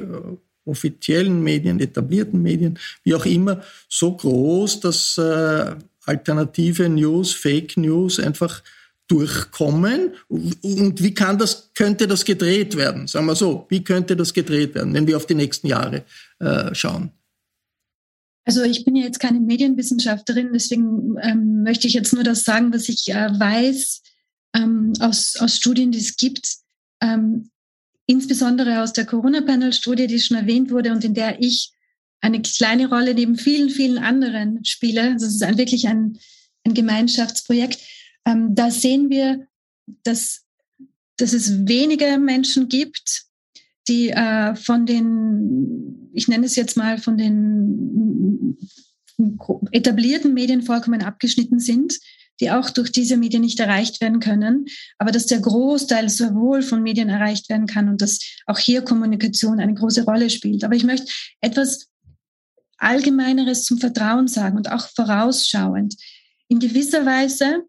offiziellen 0.65 1.43
Medien, 1.43 1.81
etablierten 1.81 2.41
Medien, 2.43 2.79
wie 3.03 3.15
auch 3.15 3.27
immer, 3.27 3.63
so 3.89 4.17
groß, 4.17 4.81
dass 4.81 5.19
äh, 5.19 5.75
alternative 6.05 6.89
News, 6.89 7.33
Fake 7.33 7.77
News 7.77 8.21
einfach 8.21 8.63
durchkommen? 9.11 10.15
Und 10.29 11.03
wie 11.03 11.15
kann 11.15 11.39
das, 11.39 11.71
könnte 11.75 12.07
das 12.07 12.25
gedreht 12.25 12.77
werden? 12.77 13.07
Sagen 13.09 13.27
wir 13.27 13.35
so, 13.35 13.67
wie 13.69 13.83
könnte 13.83 14.17
das 14.17 14.33
gedreht 14.33 14.75
werden, 14.75 14.95
wenn 14.95 15.07
wir 15.07 15.17
auf 15.17 15.27
die 15.27 15.35
nächsten 15.35 15.67
Jahre 15.67 16.05
äh, 16.39 16.75
schauen? 16.75 17.11
Also 18.45 18.63
ich 18.63 18.85
bin 18.85 18.97
ja 18.97 19.05
jetzt 19.05 19.21
keine 19.21 19.41
Medienwissenschaftlerin, 19.41 20.51
deswegen 20.53 21.17
ähm, 21.21 21.63
möchte 21.63 21.87
ich 21.87 21.95
jetzt 21.95 22.13
nur 22.13 22.25
das 22.25 22.45
sagen, 22.45 22.73
was 22.73 22.89
ich 22.89 23.09
äh, 23.11 23.29
weiß 23.39 24.03
ähm, 24.55 24.93
aus, 25.01 25.37
aus 25.37 25.57
Studien, 25.57 25.93
die 25.93 25.99
es 25.99 26.17
gibt. 26.17 26.57
Ähm, 27.01 27.51
insbesondere 28.11 28.83
aus 28.83 28.93
der 28.93 29.07
Corona-Panel-Studie, 29.07 30.09
die 30.09 30.19
schon 30.19 30.37
erwähnt 30.37 30.73
wurde 30.73 30.91
und 30.91 31.05
in 31.05 31.15
der 31.15 31.41
ich 31.41 31.73
eine 32.21 32.43
kleine 32.43 32.89
Rolle 32.89 33.15
neben 33.15 33.37
vielen, 33.37 33.71
vielen 33.71 33.99
anderen 33.99 34.65
spiele. 34.65 35.15
Das 35.15 35.23
ist 35.23 35.43
ein, 35.45 35.57
wirklich 35.57 35.87
ein, 35.87 36.19
ein 36.65 36.75
Gemeinschaftsprojekt. 36.75 37.79
Ähm, 38.27 38.55
da 38.57 38.73
sehen 38.73 39.11
wir, 39.11 39.47
dass, 40.03 40.45
dass 41.19 41.33
es 41.33 41.69
weniger 41.69 42.19
Menschen 42.19 42.69
gibt, 42.69 43.27
die 43.87 44.11
äh, 44.11 44.57
von 44.57 44.87
den, 44.87 46.11
ich 46.13 46.27
nenne 46.27 46.47
es 46.47 46.57
jetzt 46.57 46.77
mal, 46.77 46.99
von 46.99 47.17
den 47.17 48.59
etablierten 49.71 50.35
Medien 50.35 50.63
vollkommen 50.63 51.03
abgeschnitten 51.03 51.61
sind, 51.61 51.97
die 52.41 52.51
auch 52.51 52.71
durch 52.71 52.91
diese 52.91 53.17
Medien 53.17 53.43
nicht 53.43 53.61
erreicht 53.61 54.01
werden 54.01 54.21
können, 54.21 54.67
aber 54.99 55.13
dass 55.13 55.27
der 55.27 55.41
Großteil 55.41 56.09
sehr 56.09 56.35
wohl 56.35 56.63
von 56.63 56.83
Medien 56.83 57.09
erreicht 57.09 57.49
werden 57.49 57.67
kann 57.67 57.89
und 57.89 58.03
dass 58.03 58.19
auch 58.47 58.59
hier 58.59 58.83
Kommunikation 58.83 59.61
eine 59.61 59.75
große 59.75 60.05
Rolle 60.05 60.31
spielt. 60.31 60.65
Aber 60.65 60.75
ich 60.75 60.85
möchte 60.85 61.13
etwas 61.41 61.89
Allgemeineres 62.79 63.65
zum 63.65 63.79
Vertrauen 63.79 64.27
sagen 64.27 64.57
und 64.57 64.73
auch 64.73 64.89
vorausschauend. 64.89 65.97
In 66.49 66.59
gewisser 66.59 67.05
Weise 67.05 67.65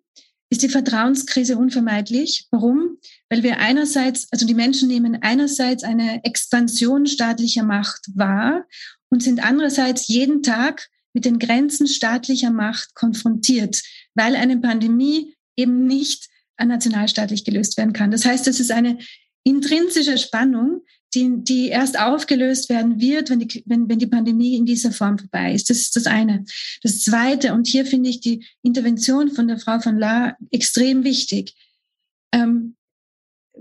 ist 0.50 0.64
die 0.64 0.70
Vertrauenskrise 0.70 1.58
unvermeidlich. 1.58 2.48
Warum? 2.52 2.98
Weil 3.30 3.44
wir 3.44 3.60
einerseits, 3.60 4.28
also 4.32 4.46
die 4.46 4.54
Menschen 4.54 4.88
nehmen 4.88 5.22
einerseits 5.22 5.84
eine 5.84 6.24
Expansion 6.24 7.06
staatlicher 7.06 7.64
Macht 7.64 8.08
wahr 8.16 8.66
und 9.10 9.22
sind 9.24 9.44
andererseits 9.44 10.08
jeden 10.08 10.44
Tag 10.44 10.90
mit 11.14 11.26
den 11.26 11.40
Grenzen 11.40 11.88
staatlicher 11.88 12.52
Macht 12.52 12.96
konfrontiert, 12.96 13.82
weil 14.16 14.36
eine 14.36 14.58
Pandemie 14.58 15.36
eben 15.56 15.86
nicht 15.86 16.30
nationalstaatlich 16.64 17.44
gelöst 17.44 17.78
werden 17.78 17.94
kann. 17.94 18.12
Das 18.12 18.26
heißt, 18.26 18.48
es 18.48 18.60
ist 18.60 18.72
eine 18.72 19.00
intrinsische 19.44 20.18
Spannung, 20.18 20.82
die, 21.14 21.44
die 21.44 21.68
erst 21.68 22.00
aufgelöst 22.00 22.70
werden 22.70 23.02
wird, 23.02 23.30
wenn 23.30 23.40
die, 23.40 23.64
wenn, 23.66 23.90
wenn 23.90 24.00
die 24.00 24.08
Pandemie 24.08 24.56
in 24.56 24.66
dieser 24.66 24.92
Form 24.92 25.18
vorbei 25.18 25.54
ist. 25.54 25.70
Das 25.70 25.78
ist 25.78 25.96
das 25.96 26.06
eine. 26.06 26.46
Das 26.84 27.02
zweite, 27.02 27.54
und 27.54 27.68
hier 27.68 27.86
finde 27.86 28.10
ich 28.10 28.22
die 28.22 28.46
Intervention 28.62 29.32
von 29.32 29.48
der 29.48 29.58
Frau 29.58 29.80
von 29.80 29.98
La 29.98 30.38
extrem 30.52 31.04
wichtig. 31.04 31.54
Ähm, 32.32 32.76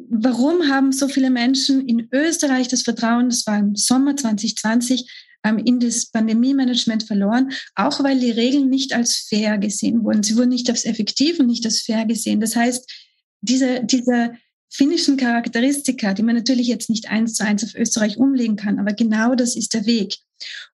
warum 0.08 0.68
haben 0.68 0.92
so 0.92 1.08
viele 1.08 1.30
Menschen 1.30 1.88
in 1.88 2.08
Österreich 2.12 2.68
das 2.68 2.82
Vertrauen, 2.82 3.30
das 3.30 3.46
war 3.46 3.58
im 3.58 3.74
Sommer 3.74 4.16
2020, 4.16 5.10
ähm, 5.44 5.58
in 5.58 5.80
das 5.80 6.06
Pandemie-Management 6.06 7.04
verloren, 7.04 7.52
auch 7.74 8.02
weil 8.02 8.18
die 8.18 8.30
Regeln 8.30 8.68
nicht 8.68 8.92
als 8.92 9.16
fair 9.28 9.58
gesehen 9.58 10.04
wurden. 10.04 10.22
Sie 10.22 10.36
wurden 10.36 10.50
nicht 10.50 10.68
als 10.68 10.84
effektiv 10.84 11.40
und 11.40 11.46
nicht 11.46 11.64
als 11.64 11.80
fair 11.80 12.04
gesehen. 12.06 12.40
Das 12.40 12.56
heißt, 12.56 12.90
diese, 13.40 13.84
diese 13.84 14.32
finnischen 14.68 15.16
Charakteristika, 15.16 16.14
die 16.14 16.22
man 16.22 16.36
natürlich 16.36 16.68
jetzt 16.68 16.90
nicht 16.90 17.10
eins 17.10 17.34
zu 17.34 17.44
eins 17.44 17.64
auf 17.64 17.74
Österreich 17.74 18.18
umlegen 18.18 18.56
kann, 18.56 18.78
aber 18.78 18.92
genau 18.92 19.34
das 19.34 19.56
ist 19.56 19.74
der 19.74 19.86
Weg. 19.86 20.16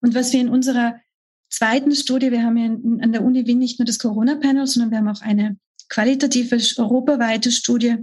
Und 0.00 0.14
was 0.14 0.32
wir 0.32 0.40
in 0.40 0.48
unserer 0.48 1.00
zweiten 1.48 1.94
Studie, 1.94 2.30
wir 2.30 2.42
haben 2.42 2.56
ja 2.56 2.66
an 2.66 3.12
der 3.12 3.22
Uni 3.22 3.46
Wien 3.46 3.58
nicht 3.58 3.78
nur 3.78 3.86
das 3.86 3.98
Corona-Panel, 3.98 4.66
sondern 4.66 4.90
wir 4.90 4.98
haben 4.98 5.08
auch 5.08 5.22
eine 5.22 5.56
qualitative 5.88 6.58
europaweite 6.76 7.50
Studie, 7.50 7.96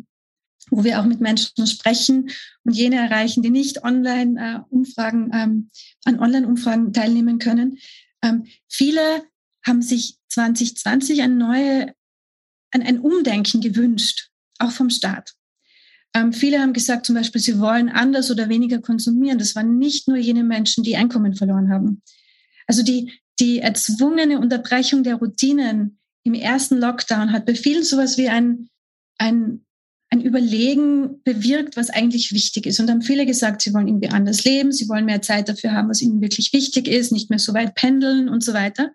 wo 0.69 0.83
wir 0.83 0.99
auch 0.99 1.05
mit 1.05 1.19
Menschen 1.21 1.67
sprechen 1.67 2.29
und 2.63 2.73
jene 2.73 2.95
erreichen, 2.95 3.43
die 3.43 3.49
nicht 3.49 3.83
online 3.83 4.39
äh, 4.39 4.73
Umfragen, 4.73 5.31
ähm, 5.33 5.69
an 6.05 6.19
Online-Umfragen 6.19 6.93
teilnehmen 6.93 7.39
können. 7.39 7.77
Ähm, 8.21 8.45
viele 8.69 9.23
haben 9.65 9.81
sich 9.81 10.17
2020 10.29 11.21
ein 11.21 11.37
neue, 11.37 11.93
ein, 12.71 12.81
ein 12.81 12.99
Umdenken 12.99 13.61
gewünscht, 13.61 14.29
auch 14.59 14.71
vom 14.71 14.89
Staat. 14.89 15.33
Ähm, 16.15 16.31
viele 16.31 16.59
haben 16.59 16.73
gesagt, 16.73 17.05
zum 17.05 17.15
Beispiel, 17.15 17.41
sie 17.41 17.59
wollen 17.59 17.89
anders 17.89 18.29
oder 18.29 18.49
weniger 18.49 18.79
konsumieren. 18.79 19.39
Das 19.39 19.55
waren 19.55 19.77
nicht 19.77 20.07
nur 20.07 20.17
jene 20.17 20.43
Menschen, 20.43 20.83
die 20.83 20.95
Einkommen 20.95 21.35
verloren 21.35 21.69
haben. 21.69 22.01
Also 22.67 22.83
die, 22.83 23.11
die 23.39 23.59
erzwungene 23.59 24.39
Unterbrechung 24.39 25.03
der 25.03 25.15
Routinen 25.15 25.99
im 26.23 26.33
ersten 26.33 26.77
Lockdown 26.77 27.31
hat 27.31 27.45
bei 27.45 27.55
vielen 27.55 27.83
sowas 27.83 28.17
wie 28.17 28.29
ein, 28.29 28.69
ein, 29.17 29.65
ein 30.13 30.21
Überlegen 30.21 31.23
bewirkt, 31.23 31.76
was 31.76 31.89
eigentlich 31.89 32.34
wichtig 32.34 32.67
ist. 32.67 32.80
Und 32.80 32.89
haben 32.89 33.02
viele 33.02 33.26
gesagt, 33.26 33.63
sie 33.63 33.73
wollen 33.73 33.88
irgendwie 33.88 34.10
anders 34.10 34.43
leben, 34.43 34.71
sie 34.71 34.88
wollen 34.88 35.06
mehr 35.06 35.23
Zeit 35.23 35.49
dafür 35.49 35.71
haben, 35.71 35.89
was 35.89 36.04
ihnen 36.04 36.21
wirklich 36.21 36.54
wichtig 36.54 36.88
ist, 36.88 37.12
nicht 37.12 37.32
mehr 37.32 37.39
so 37.39 37.56
weit 37.56 37.73
pendeln 37.73 38.30
und 38.30 38.43
so 38.43 38.54
weiter. 38.54 38.91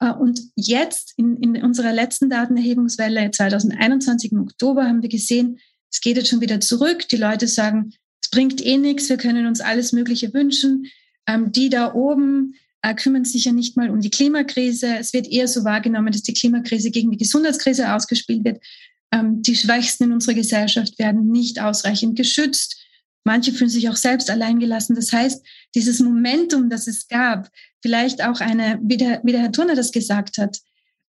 Äh, 0.00 0.10
und 0.12 0.40
jetzt 0.56 1.12
in, 1.18 1.36
in 1.36 1.62
unserer 1.62 1.92
letzten 1.92 2.30
Datenerhebungswelle 2.30 3.30
2021 3.30 4.32
im 4.32 4.40
Oktober 4.40 4.84
haben 4.84 5.02
wir 5.02 5.10
gesehen, 5.10 5.58
es 5.90 6.00
geht 6.00 6.16
jetzt 6.16 6.30
schon 6.30 6.40
wieder 6.40 6.60
zurück. 6.60 7.06
Die 7.10 7.18
Leute 7.18 7.46
sagen, 7.46 7.92
es 8.22 8.30
bringt 8.30 8.64
eh 8.64 8.78
nichts, 8.78 9.10
wir 9.10 9.18
können 9.18 9.46
uns 9.46 9.60
alles 9.60 9.92
Mögliche 9.92 10.32
wünschen. 10.32 10.86
Ähm, 11.28 11.52
die 11.52 11.68
da 11.68 11.92
oben 11.92 12.54
äh, 12.80 12.94
kümmern 12.94 13.26
sich 13.26 13.44
ja 13.44 13.52
nicht 13.52 13.76
mal 13.76 13.90
um 13.90 14.00
die 14.00 14.10
Klimakrise. 14.10 14.96
Es 14.98 15.12
wird 15.12 15.28
eher 15.28 15.46
so 15.46 15.62
wahrgenommen, 15.64 16.10
dass 16.10 16.22
die 16.22 16.32
Klimakrise 16.32 16.90
gegen 16.90 17.10
die 17.10 17.18
Gesundheitskrise 17.18 17.94
ausgespielt 17.94 18.44
wird. 18.46 18.60
Ähm, 19.12 19.42
die 19.42 19.56
Schwächsten 19.56 20.04
in 20.04 20.12
unserer 20.12 20.34
Gesellschaft 20.34 20.98
werden 20.98 21.30
nicht 21.30 21.60
ausreichend 21.60 22.16
geschützt. 22.16 22.78
Manche 23.24 23.52
fühlen 23.52 23.70
sich 23.70 23.88
auch 23.88 23.96
selbst 23.96 24.30
alleingelassen. 24.30 24.96
Das 24.96 25.12
heißt, 25.12 25.46
dieses 25.74 26.00
Momentum, 26.00 26.70
das 26.70 26.86
es 26.86 27.06
gab, 27.06 27.48
vielleicht 27.82 28.24
auch 28.24 28.40
eine, 28.40 28.80
wie 28.82 28.96
der, 28.96 29.20
wie 29.22 29.32
der 29.32 29.42
Herr 29.42 29.52
Turner 29.52 29.76
das 29.76 29.92
gesagt 29.92 30.38
hat, 30.38 30.58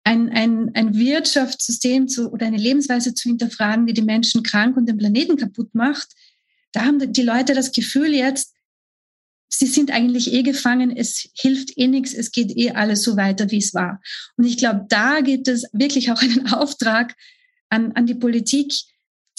ein, 0.05 0.31
ein, 0.31 0.71
ein 0.75 0.97
Wirtschaftssystem 0.97 2.09
zu, 2.09 2.31
oder 2.31 2.47
eine 2.47 2.57
Lebensweise 2.57 3.15
zu 3.15 3.29
hinterfragen, 3.29 3.87
die 3.87 3.95
die 3.95 4.03
Menschen 4.03 4.43
krank 4.43 4.77
und 4.77 4.89
den 4.89 4.99
Planeten 4.99 5.37
kaputt 5.37 5.75
macht, 5.75 6.09
da 6.73 6.85
haben 6.85 7.13
die 7.13 7.23
Leute 7.23 7.55
das 7.55 7.73
Gefühl 7.73 8.13
jetzt, 8.13 8.55
sie 9.49 9.67
sind 9.67 9.91
eigentlich 9.91 10.33
eh 10.33 10.43
gefangen, 10.43 10.97
es 10.97 11.29
hilft 11.35 11.77
eh 11.77 11.87
nichts, 11.87 12.15
es 12.15 12.33
geht 12.33 12.57
eh 12.57 12.71
alles 12.71 13.03
so 13.03 13.17
weiter, 13.17 13.51
wie 13.51 13.59
es 13.59 13.75
war. 13.75 14.01
Und 14.37 14.45
ich 14.45 14.57
glaube, 14.57 14.87
da 14.89 15.21
gibt 15.21 15.47
es 15.47 15.67
wirklich 15.73 16.11
auch 16.11 16.21
einen 16.21 16.47
Auftrag 16.53 17.15
an, 17.73 17.93
an 17.93 18.07
die 18.07 18.15
Politik, 18.15 18.73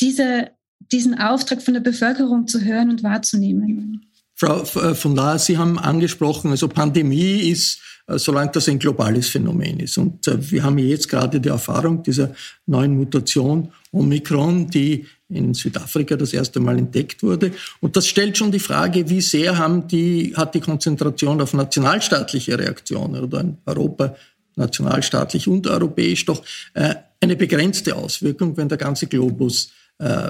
diese, 0.02 0.50
diesen 0.92 1.18
Auftrag 1.18 1.62
von 1.62 1.74
der 1.74 1.82
Bevölkerung 1.82 2.48
zu 2.48 2.62
hören 2.62 2.90
und 2.90 3.04
wahrzunehmen. 3.04 4.06
Frau 4.36 4.64
äh, 4.64 4.96
von 4.96 5.16
Lahr, 5.16 5.40
Sie 5.40 5.58
haben 5.58 5.78
angesprochen, 5.80 6.52
also 6.52 6.68
Pandemie 6.68 7.50
ist 7.50 7.80
äh, 8.06 8.20
solange 8.20 8.52
das 8.52 8.68
ein 8.68 8.80
globales 8.80 9.30
Phänomen 9.30 9.80
ist. 9.80 9.98
Und 9.98 10.28
äh, 10.28 10.52
wir 10.52 10.64
haben 10.64 10.78
jetzt 10.78 11.08
gerade 11.08 11.40
die 11.40 11.48
Erfahrung 11.48 12.04
dieser 12.04 12.36
neuen 12.66 12.98
Mutation 12.98 13.72
Omikron, 13.92 14.70
die 14.70 15.06
in 15.30 15.54
Südafrika 15.54 16.18
das 16.18 16.34
erste 16.34 16.60
Mal 16.60 16.78
entdeckt 16.78 17.24
wurde. 17.24 17.54
Und 17.80 17.96
das 17.96 18.08
stellt 18.08 18.38
schon 18.38 18.52
die 18.52 18.60
Frage, 18.60 19.10
wie 19.10 19.22
sehr 19.22 19.58
haben 19.58 19.88
die, 19.88 20.34
hat 20.36 20.54
die 20.54 20.60
Konzentration 20.60 21.40
auf 21.40 21.54
nationalstaatliche 21.54 22.60
Reaktionen 22.60 23.24
oder 23.24 23.40
in 23.40 23.58
Europa 23.66 24.16
nationalstaatlich 24.56 25.48
und 25.48 25.68
europäisch 25.68 26.26
doch 26.26 26.44
äh, 26.74 26.96
eine 27.24 27.36
begrenzte 27.38 27.96
Auswirkung, 27.96 28.58
wenn 28.58 28.68
der 28.68 28.78
ganze 28.78 29.08
Globus 29.08 29.72
äh, 29.98 30.30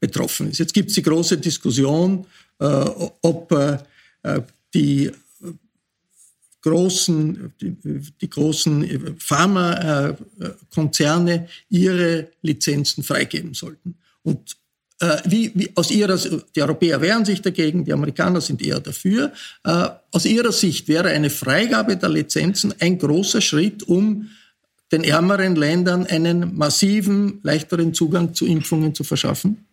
betroffen 0.00 0.50
ist. 0.50 0.58
Jetzt 0.58 0.72
gibt 0.72 0.88
es 0.88 0.94
die 0.94 1.02
große 1.02 1.36
Diskussion, 1.36 2.24
äh, 2.58 2.64
ob 2.64 3.52
äh, 3.52 3.76
die 4.72 5.10
großen, 6.62 7.52
die, 7.60 7.76
die 8.20 8.30
großen 8.30 9.16
Pharmakonzerne 9.18 11.48
ihre 11.68 12.28
Lizenzen 12.40 13.04
freigeben 13.04 13.52
sollten. 13.52 13.96
Und 14.22 14.56
äh, 15.00 15.18
wie, 15.26 15.52
wie 15.54 15.70
aus 15.74 15.90
ihrer, 15.90 16.16
die 16.16 16.62
Europäer 16.62 17.02
wehren 17.02 17.26
sich 17.26 17.42
dagegen, 17.42 17.84
die 17.84 17.92
Amerikaner 17.92 18.40
sind 18.40 18.62
eher 18.62 18.80
dafür. 18.80 19.34
Äh, 19.64 19.88
aus 20.12 20.24
ihrer 20.24 20.52
Sicht 20.52 20.88
wäre 20.88 21.08
eine 21.08 21.28
Freigabe 21.28 21.98
der 21.98 22.08
Lizenzen 22.08 22.72
ein 22.78 22.98
großer 22.98 23.42
Schritt, 23.42 23.82
um 23.82 24.30
den 24.92 25.04
ärmeren 25.04 25.56
Ländern 25.56 26.06
einen 26.06 26.56
massiven, 26.56 27.40
leichteren 27.42 27.94
Zugang 27.94 28.34
zu 28.34 28.46
Impfungen 28.46 28.94
zu 28.94 29.04
verschaffen? 29.04 29.66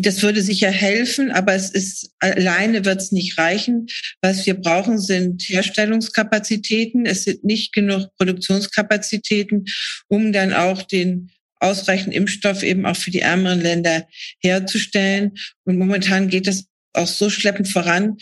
das 0.00 0.22
würde 0.22 0.42
sicher 0.42 0.70
helfen, 0.70 1.30
aber 1.30 1.54
es 1.54 1.70
ist 1.70 2.10
alleine 2.18 2.84
wird 2.84 3.00
es 3.00 3.12
nicht 3.12 3.38
reichen. 3.38 3.86
Was 4.20 4.46
wir 4.46 4.54
brauchen, 4.54 4.98
sind 4.98 5.42
Herstellungskapazitäten. 5.42 7.06
Es 7.06 7.24
sind 7.24 7.44
nicht 7.44 7.72
genug 7.72 8.08
Produktionskapazitäten, 8.16 9.66
um 10.08 10.32
dann 10.32 10.52
auch 10.52 10.82
den 10.82 11.30
ausreichend 11.60 12.14
Impfstoff 12.14 12.62
eben 12.62 12.86
auch 12.86 12.96
für 12.96 13.10
die 13.10 13.20
ärmeren 13.20 13.60
Länder 13.60 14.06
herzustellen. 14.40 15.32
Und 15.64 15.78
momentan 15.78 16.28
geht 16.28 16.46
es 16.46 16.66
auch 16.92 17.08
so 17.08 17.30
schleppend 17.30 17.68
voran, 17.68 18.18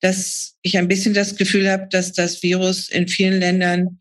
dass 0.00 0.56
ich 0.62 0.78
ein 0.78 0.88
bisschen 0.88 1.14
das 1.14 1.36
Gefühl 1.36 1.70
habe, 1.70 1.88
dass 1.90 2.12
das 2.12 2.42
Virus 2.42 2.88
in 2.88 3.08
vielen 3.08 3.40
Ländern 3.40 4.00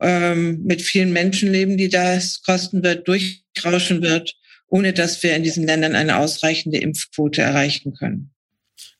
ähm, 0.00 0.62
mit 0.64 0.82
vielen 0.82 1.12
Menschenleben, 1.12 1.76
die 1.76 1.88
das 1.88 2.42
kosten 2.42 2.82
wird, 2.82 3.06
durchrauschen 3.08 4.02
wird 4.02 4.36
ohne 4.68 4.92
dass 4.92 5.22
wir 5.22 5.34
in 5.36 5.42
diesen 5.42 5.64
Ländern 5.66 5.94
eine 5.94 6.18
ausreichende 6.18 6.78
Impfquote 6.78 7.42
erreichen 7.42 7.94
können. 7.94 8.30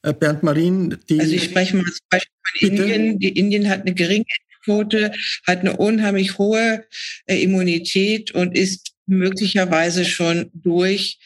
Äh, 0.03 0.13
Bernd 0.13 0.43
Marin, 0.43 0.97
die. 1.09 1.21
Also 1.21 1.35
ich 1.35 1.45
spreche 1.45 1.77
mal 1.77 1.85
zum 1.85 2.07
Beispiel 2.11 2.33
von 2.45 2.71
Bitte? 2.71 2.83
Indien. 2.83 3.19
Die 3.19 3.39
Indien 3.39 3.69
hat 3.69 3.83
eine 3.83 3.95
geringe 3.95 4.25
Impfquote, 4.59 5.13
hat 5.47 5.61
eine 5.61 5.77
unheimlich 5.77 6.39
hohe 6.39 6.85
äh, 7.27 7.43
Immunität 7.43 8.31
und 8.33 8.57
ist 8.57 8.93
möglicherweise 9.07 10.05
schon 10.05 10.51
durch 10.55 11.19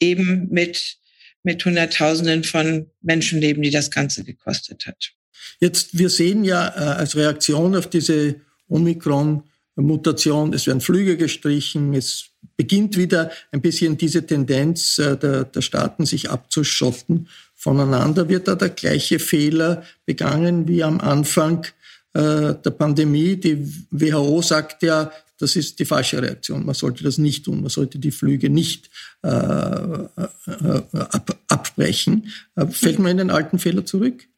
eben 0.00 0.48
mit, 0.50 0.96
mit 1.42 1.64
Hunderttausenden 1.64 2.44
von 2.44 2.86
Menschenleben, 3.00 3.62
die 3.62 3.70
das 3.70 3.90
Ganze 3.90 4.24
gekostet 4.24 4.86
hat. 4.86 5.12
Jetzt, 5.60 5.98
wir 5.98 6.10
sehen 6.10 6.44
ja 6.44 6.68
äh, 6.68 6.98
als 6.98 7.16
Reaktion 7.16 7.76
auf 7.76 7.88
diese 7.88 8.36
Omikron-Mutation, 8.68 10.52
es 10.54 10.66
werden 10.66 10.80
Flüge 10.80 11.16
gestrichen, 11.16 11.94
es 11.94 12.26
beginnt 12.56 12.96
wieder 12.96 13.30
ein 13.50 13.60
bisschen 13.60 13.98
diese 13.98 14.24
Tendenz 14.26 14.98
äh, 14.98 15.16
der, 15.16 15.44
der 15.44 15.62
Staaten, 15.62 16.06
sich 16.06 16.30
abzuschotten 16.30 17.28
voneinander. 17.54 18.28
Wird 18.28 18.48
da 18.48 18.54
der 18.54 18.70
gleiche 18.70 19.18
Fehler 19.18 19.82
begangen 20.04 20.68
wie 20.68 20.82
am 20.82 21.00
Anfang 21.00 21.66
äh, 22.14 22.54
der 22.54 22.70
Pandemie? 22.76 23.36
Die 23.36 23.66
WHO 23.90 24.42
sagt 24.42 24.82
ja, 24.82 25.12
das 25.38 25.56
ist 25.56 25.78
die 25.78 25.84
falsche 25.84 26.22
Reaktion. 26.22 26.64
Man 26.64 26.74
sollte 26.74 27.02
das 27.04 27.18
nicht 27.18 27.44
tun. 27.44 27.62
Man 27.62 27.70
sollte 27.70 27.98
die 27.98 28.12
Flüge 28.12 28.50
nicht 28.50 28.90
äh, 29.22 29.28
äh, 29.28 30.82
ab, 30.92 31.38
abbrechen. 31.48 32.32
Äh, 32.56 32.66
fällt 32.66 32.98
man 32.98 33.12
in 33.12 33.16
den 33.18 33.30
alten 33.30 33.58
Fehler 33.58 33.84
zurück? 33.84 34.28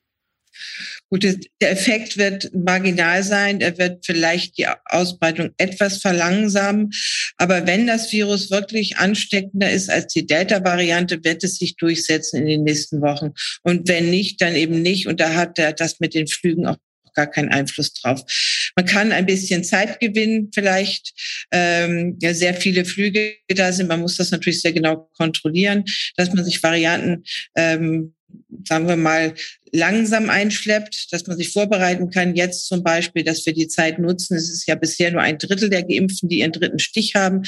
Gut, 1.11 1.25
der 1.25 1.71
Effekt 1.71 2.17
wird 2.17 2.51
marginal 2.55 3.23
sein. 3.23 3.61
Er 3.61 3.77
wird 3.79 4.07
vielleicht 4.07 4.57
die 4.59 4.67
Ausbreitung 4.87 5.51
etwas 5.59 5.99
verlangsamen. 5.99 6.91
Aber 7.37 7.67
wenn 7.67 7.87
das 7.87 8.13
Virus 8.13 8.51
wirklich 8.51 8.97
ansteckender 8.97 9.71
ist 9.71 9.91
als 9.91 10.13
die 10.13 10.27
Delta-Variante, 10.27 11.23
wird 11.25 11.45
es 11.45 11.57
sich 11.57 11.77
durchsetzen 11.77 12.39
in 12.39 12.47
den 12.47 12.65
nächsten 12.65 13.01
Wochen. 13.01 13.33
Und 13.63 13.89
wenn 13.89 14.11
nicht, 14.11 14.41
dann 14.41 14.55
eben 14.55 14.81
nicht. 14.81 15.07
Und 15.07 15.21
da 15.21 15.35
hat 15.35 15.59
er 15.59 15.73
das 15.73 16.01
mit 16.01 16.15
den 16.15 16.27
Flügen 16.27 16.67
auch 16.67 16.79
gar 17.15 17.27
keinen 17.27 17.51
Einfluss 17.51 17.93
drauf. 17.95 18.23
Man 18.77 18.87
kann 18.87 19.13
ein 19.13 19.27
bisschen 19.27 19.65
Zeit 19.65 20.01
gewinnen, 20.01 20.51
vielleicht. 20.53 21.13
Ähm, 21.51 22.19
ja, 22.21 22.35
sehr 22.35 22.55
viele 22.55 22.85
Flüge 22.85 23.35
da 23.49 23.73
sind. 23.73 23.89
Man 23.89 24.01
muss 24.01 24.17
das 24.17 24.31
natürlich 24.31 24.61
sehr 24.61 24.73
genau 24.73 25.09
kontrollieren, 25.17 25.85
dass 26.17 26.33
man 26.33 26.45
sich 26.45 26.63
Varianten 26.63 27.25
ähm, 27.57 28.15
sagen 28.65 28.89
wir 28.89 28.97
mal, 28.97 29.35
langsam 29.75 30.31
einschleppt, 30.31 31.13
dass 31.13 31.27
man 31.27 31.37
sich 31.37 31.53
vorbereiten 31.53 32.11
kann. 32.11 32.37
Jetzt 32.37 32.69
zum 32.69 32.85
Beispiel, 32.85 33.25
dass 33.25 33.45
wir 33.45 33.53
die 33.53 33.67
Zeit 33.67 33.99
nutzen. 33.99 34.37
Es 34.37 34.49
ist 34.49 34.69
ja 34.69 34.77
bisher 34.77 35.11
nur 35.11 35.21
ein 35.21 35.39
Drittel 35.39 35.69
der 35.69 35.83
Geimpften, 35.83 36.29
die 36.29 36.39
ihren 36.39 36.53
dritten 36.53 36.79
Stich 36.79 37.17
haben. 37.17 37.43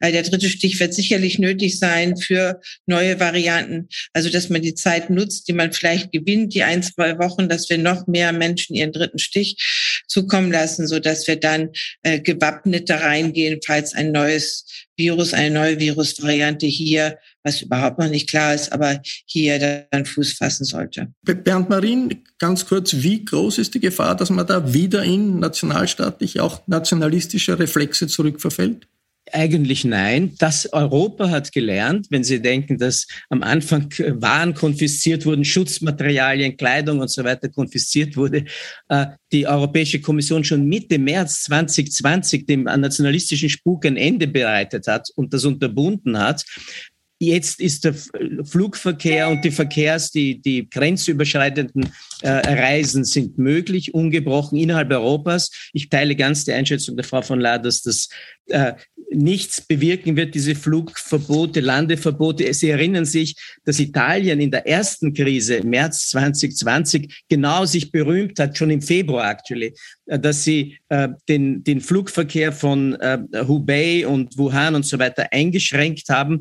Äh, 0.00 0.12
der 0.12 0.22
dritte 0.22 0.50
Stich 0.50 0.78
wird 0.78 0.92
sicherlich 0.92 1.38
nötig 1.38 1.78
sein 1.78 2.16
für 2.18 2.60
neue 2.86 3.18
Varianten. 3.18 3.88
Also, 4.12 4.28
dass 4.28 4.50
man 4.50 4.60
die 4.60 4.74
Zeit 4.74 5.08
nutzt, 5.08 5.48
die 5.48 5.54
man 5.54 5.72
vielleicht 5.72 6.12
gewinnt, 6.12 6.54
die 6.54 6.62
ein, 6.62 6.82
zwei 6.82 7.18
Wochen, 7.18 7.48
dass 7.48 7.70
wir 7.70 7.78
noch 7.78 8.06
mehr 8.06 8.32
Menschen 8.32 8.76
ihren 8.76 8.92
dritten 8.92 9.18
Stich 9.18 9.56
zukommen 10.10 10.50
lassen, 10.50 10.86
so 10.86 10.98
dass 10.98 11.26
wir 11.26 11.36
dann 11.36 11.70
äh, 12.02 12.20
gewappnet 12.20 12.90
da 12.90 12.96
reingehen, 12.96 13.60
falls 13.64 13.94
ein 13.94 14.12
neues 14.12 14.66
Virus, 14.96 15.32
eine 15.32 15.54
neue 15.54 15.78
Virusvariante 15.78 16.66
hier, 16.66 17.18
was 17.42 17.62
überhaupt 17.62 17.98
noch 17.98 18.10
nicht 18.10 18.28
klar 18.28 18.54
ist, 18.54 18.72
aber 18.72 19.00
hier 19.24 19.86
dann 19.90 20.04
Fuß 20.04 20.32
fassen 20.34 20.64
sollte. 20.64 21.08
Bernd 21.22 21.70
Marin, 21.70 22.22
ganz 22.38 22.66
kurz, 22.66 22.94
wie 22.94 23.24
groß 23.24 23.58
ist 23.58 23.74
die 23.74 23.80
Gefahr, 23.80 24.16
dass 24.16 24.30
man 24.30 24.46
da 24.46 24.74
wieder 24.74 25.02
in 25.04 25.38
nationalstaatliche, 25.38 26.42
auch 26.42 26.66
nationalistische 26.66 27.58
Reflexe 27.58 28.08
zurückverfällt? 28.08 28.86
Eigentlich 29.32 29.84
nein. 29.84 30.34
Das 30.38 30.72
Europa 30.72 31.30
hat 31.30 31.52
gelernt, 31.52 32.06
wenn 32.10 32.24
Sie 32.24 32.40
denken, 32.40 32.78
dass 32.78 33.06
am 33.28 33.42
Anfang 33.42 33.88
Waren 33.98 34.54
konfisziert 34.54 35.26
wurden, 35.26 35.44
Schutzmaterialien, 35.44 36.56
Kleidung 36.56 37.00
und 37.00 37.08
so 37.10 37.24
weiter 37.24 37.48
konfisziert 37.48 38.16
wurde, 38.16 38.44
äh, 38.88 39.06
die 39.32 39.46
Europäische 39.46 40.00
Kommission 40.00 40.44
schon 40.44 40.66
Mitte 40.66 40.98
März 40.98 41.44
2020 41.44 42.46
dem 42.46 42.64
nationalistischen 42.64 43.48
Spuk 43.48 43.86
ein 43.86 43.96
Ende 43.96 44.26
bereitet 44.26 44.86
hat 44.86 45.08
und 45.14 45.32
das 45.32 45.44
unterbunden 45.44 46.18
hat, 46.18 46.44
Jetzt 47.22 47.60
ist 47.60 47.84
der 47.84 47.94
Flugverkehr 48.44 49.28
und 49.28 49.44
die 49.44 49.50
Verkehrs, 49.50 50.10
die, 50.10 50.40
die 50.40 50.70
grenzüberschreitenden 50.70 51.92
äh, 52.22 52.30
Reisen 52.30 53.04
sind 53.04 53.36
möglich, 53.36 53.92
ungebrochen 53.92 54.56
innerhalb 54.56 54.90
Europas. 54.90 55.50
Ich 55.74 55.90
teile 55.90 56.16
ganz 56.16 56.46
die 56.46 56.52
Einschätzung 56.52 56.96
der 56.96 57.04
Frau 57.04 57.20
von 57.20 57.38
La, 57.38 57.58
dass 57.58 57.82
das 57.82 58.08
äh, 58.46 58.72
nichts 59.12 59.60
bewirken 59.60 60.16
wird, 60.16 60.34
diese 60.34 60.54
Flugverbote, 60.54 61.60
Landeverbote. 61.60 62.54
Sie 62.54 62.70
erinnern 62.70 63.04
sich, 63.04 63.34
dass 63.64 63.80
Italien 63.80 64.40
in 64.40 64.50
der 64.50 64.66
ersten 64.66 65.12
Krise, 65.12 65.62
März 65.62 66.08
2020, 66.10 67.24
genau 67.28 67.64
sich 67.66 67.90
berühmt 67.90 68.38
hat, 68.38 68.56
schon 68.56 68.70
im 68.70 68.80
Februar 68.80 69.30
actually, 69.30 69.74
äh, 70.06 70.18
dass 70.18 70.44
sie 70.44 70.78
äh, 70.88 71.08
den, 71.28 71.64
den 71.64 71.80
Flugverkehr 71.80 72.52
von 72.52 72.94
äh, 72.94 73.18
Hubei 73.46 74.06
und 74.06 74.38
Wuhan 74.38 74.74
und 74.74 74.86
so 74.86 74.98
weiter 74.98 75.26
eingeschränkt 75.32 76.08
haben, 76.08 76.40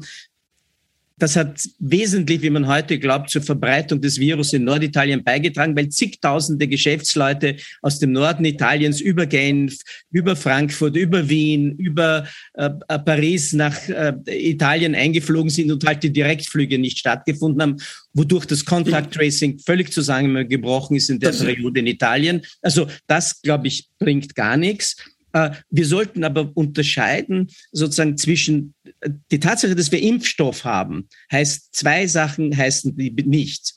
das 1.20 1.36
hat 1.36 1.62
wesentlich, 1.80 2.42
wie 2.42 2.50
man 2.50 2.68
heute 2.68 2.98
glaubt, 2.98 3.30
zur 3.30 3.42
Verbreitung 3.42 4.02
des 4.02 4.20
Virus 4.20 4.54
in 4.54 4.64
Norditalien 4.64 5.24
beigetragen, 5.24 5.76
weil 5.76 5.90
zigtausende 5.90 6.68
Geschäftsleute 6.68 7.58
aus 7.82 8.00
dem 8.00 8.14
Norden 8.14 8.46
Italiens 8.46 9.02
über 9.02 9.26
Genf, 9.26 9.78
über 10.12 10.36
Frankfurt, 10.36 10.96
über 10.96 11.30
Wien, 11.30 11.76
über 11.78 12.26
äh, 12.54 12.70
Paris 12.88 13.54
nach 13.54 13.78
äh, 13.90 14.14
Italien 14.26 14.96
eingeflogen 14.96 15.50
sind 15.50 15.72
und 15.72 15.86
halt 15.86 16.04
die 16.04 16.14
Direktflüge 16.14 16.80
nicht 16.80 16.98
stattgefunden 16.98 17.62
haben, 17.62 17.78
wodurch 18.14 18.46
das 18.46 18.64
Contact 18.66 19.14
Tracing 19.14 19.60
völlig 19.60 19.92
zusammengebrochen 19.92 20.96
ist 20.96 21.10
in 21.10 21.20
der 21.20 21.32
Periode 21.32 21.82
in 21.82 21.88
Italien. 21.88 22.42
Also 22.62 22.88
das, 23.08 23.42
glaube 23.42 23.68
ich, 23.68 23.90
bringt 24.00 24.36
gar 24.36 24.58
nichts. 24.58 24.96
Äh, 25.34 25.52
wir 25.70 25.86
sollten 25.86 26.24
aber 26.24 26.52
unterscheiden 26.56 27.50
sozusagen 27.72 28.18
zwischen 28.18 28.74
äh, 29.02 29.10
die 29.32 29.40
Tatsache, 29.40 29.76
dass 29.76 29.92
wir 29.92 30.02
Impfstoff 30.02 30.64
haben, 30.64 31.08
heißt 31.32 31.76
zwei 31.76 32.08
Sachen 32.08 32.56
heißen 32.56 32.96
die 32.96 33.12
nicht. 33.12 33.76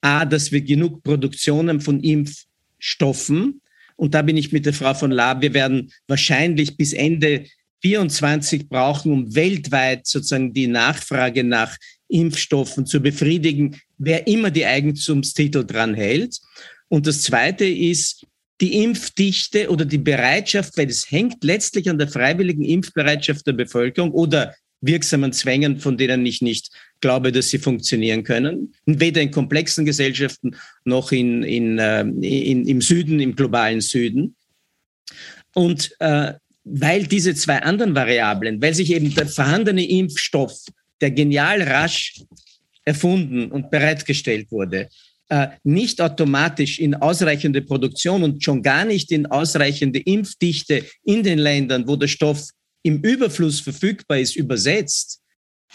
A, 0.00 0.24
dass 0.24 0.52
wir 0.52 0.60
genug 0.60 1.02
Produktionen 1.02 1.80
von 1.80 2.00
Impfstoffen 2.00 3.60
und 3.96 4.14
da 4.14 4.22
bin 4.22 4.36
ich 4.36 4.52
mit 4.52 4.66
der 4.66 4.74
Frau 4.74 4.94
von 4.94 5.10
Laab, 5.10 5.40
wir 5.40 5.54
werden 5.54 5.90
wahrscheinlich 6.06 6.76
bis 6.76 6.92
Ende 6.92 7.46
24 7.82 8.68
brauchen, 8.68 9.12
um 9.12 9.34
weltweit 9.34 10.06
sozusagen 10.06 10.52
die 10.52 10.66
Nachfrage 10.66 11.44
nach 11.44 11.76
Impfstoffen 12.08 12.86
zu 12.86 13.00
befriedigen, 13.00 13.80
wer 13.98 14.26
immer 14.26 14.50
die 14.50 14.66
Eigentumstitel 14.66 15.64
dran 15.64 15.94
hält. 15.94 16.38
Und 16.88 17.06
das 17.06 17.22
Zweite 17.22 17.64
ist, 17.64 18.26
die 18.60 18.82
Impfdichte 18.82 19.70
oder 19.70 19.84
die 19.84 19.98
Bereitschaft, 19.98 20.76
weil 20.78 20.88
es 20.88 21.10
hängt 21.10 21.44
letztlich 21.44 21.90
an 21.90 21.98
der 21.98 22.08
freiwilligen 22.08 22.64
Impfbereitschaft 22.64 23.46
der 23.46 23.52
Bevölkerung 23.52 24.12
oder 24.12 24.54
wirksamen 24.80 25.32
Zwängen, 25.32 25.78
von 25.78 25.96
denen 25.96 26.24
ich 26.24 26.42
nicht 26.42 26.70
glaube, 27.00 27.32
dass 27.32 27.50
sie 27.50 27.58
funktionieren 27.58 28.24
können. 28.24 28.74
Weder 28.86 29.20
in 29.20 29.30
komplexen 29.30 29.84
Gesellschaften 29.84 30.56
noch 30.84 31.12
in, 31.12 31.42
in, 31.42 31.78
äh, 31.78 32.00
in, 32.00 32.66
im 32.66 32.80
Süden, 32.80 33.20
im 33.20 33.34
globalen 33.36 33.80
Süden. 33.80 34.36
Und 35.54 35.94
äh, 36.00 36.34
weil 36.64 37.06
diese 37.06 37.34
zwei 37.34 37.62
anderen 37.62 37.94
Variablen, 37.94 38.60
weil 38.60 38.74
sich 38.74 38.92
eben 38.92 39.14
der 39.14 39.28
vorhandene 39.28 39.88
Impfstoff, 39.88 40.58
der 41.00 41.10
genial 41.10 41.62
rasch 41.62 42.22
erfunden 42.84 43.50
und 43.50 43.70
bereitgestellt 43.70 44.50
wurde, 44.50 44.88
nicht 45.64 46.00
automatisch 46.00 46.78
in 46.78 46.94
ausreichende 46.94 47.60
Produktion 47.62 48.22
und 48.22 48.44
schon 48.44 48.62
gar 48.62 48.84
nicht 48.84 49.10
in 49.10 49.26
ausreichende 49.26 49.98
Impfdichte 49.98 50.84
in 51.02 51.24
den 51.24 51.38
Ländern, 51.38 51.88
wo 51.88 51.96
der 51.96 52.06
Stoff 52.06 52.48
im 52.82 53.00
Überfluss 53.02 53.60
verfügbar 53.60 54.18
ist, 54.18 54.36
übersetzt. 54.36 55.20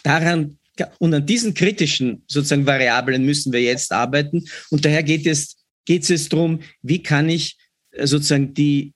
Daran 0.04 0.58
und 1.00 1.14
an 1.14 1.26
diesen 1.26 1.54
kritischen 1.54 2.24
sozusagen 2.28 2.66
Variablen 2.66 3.26
müssen 3.26 3.52
wir 3.52 3.62
jetzt 3.62 3.92
arbeiten. 3.92 4.46
Und 4.70 4.86
daher 4.86 5.04
geht 5.04 5.28
es, 5.28 5.58
geht 5.86 6.10
es 6.10 6.30
darum, 6.30 6.62
wie 6.82 7.04
kann 7.04 7.30
ich 7.30 7.58
äh, 7.92 8.08
sozusagen 8.08 8.54
die 8.54 8.94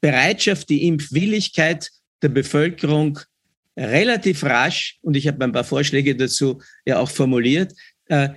Bereitschaft, 0.00 0.68
die 0.68 0.86
Impfwilligkeit 0.86 1.90
der 2.22 2.28
Bevölkerung 2.28 3.18
relativ 3.76 4.44
rasch, 4.44 4.98
und 5.02 5.16
ich 5.16 5.26
habe 5.26 5.42
ein 5.44 5.52
paar 5.52 5.64
Vorschläge 5.64 6.14
dazu 6.14 6.60
ja 6.84 6.98
auch 6.98 7.10
formuliert, 7.10 7.72
äh, 8.06 8.30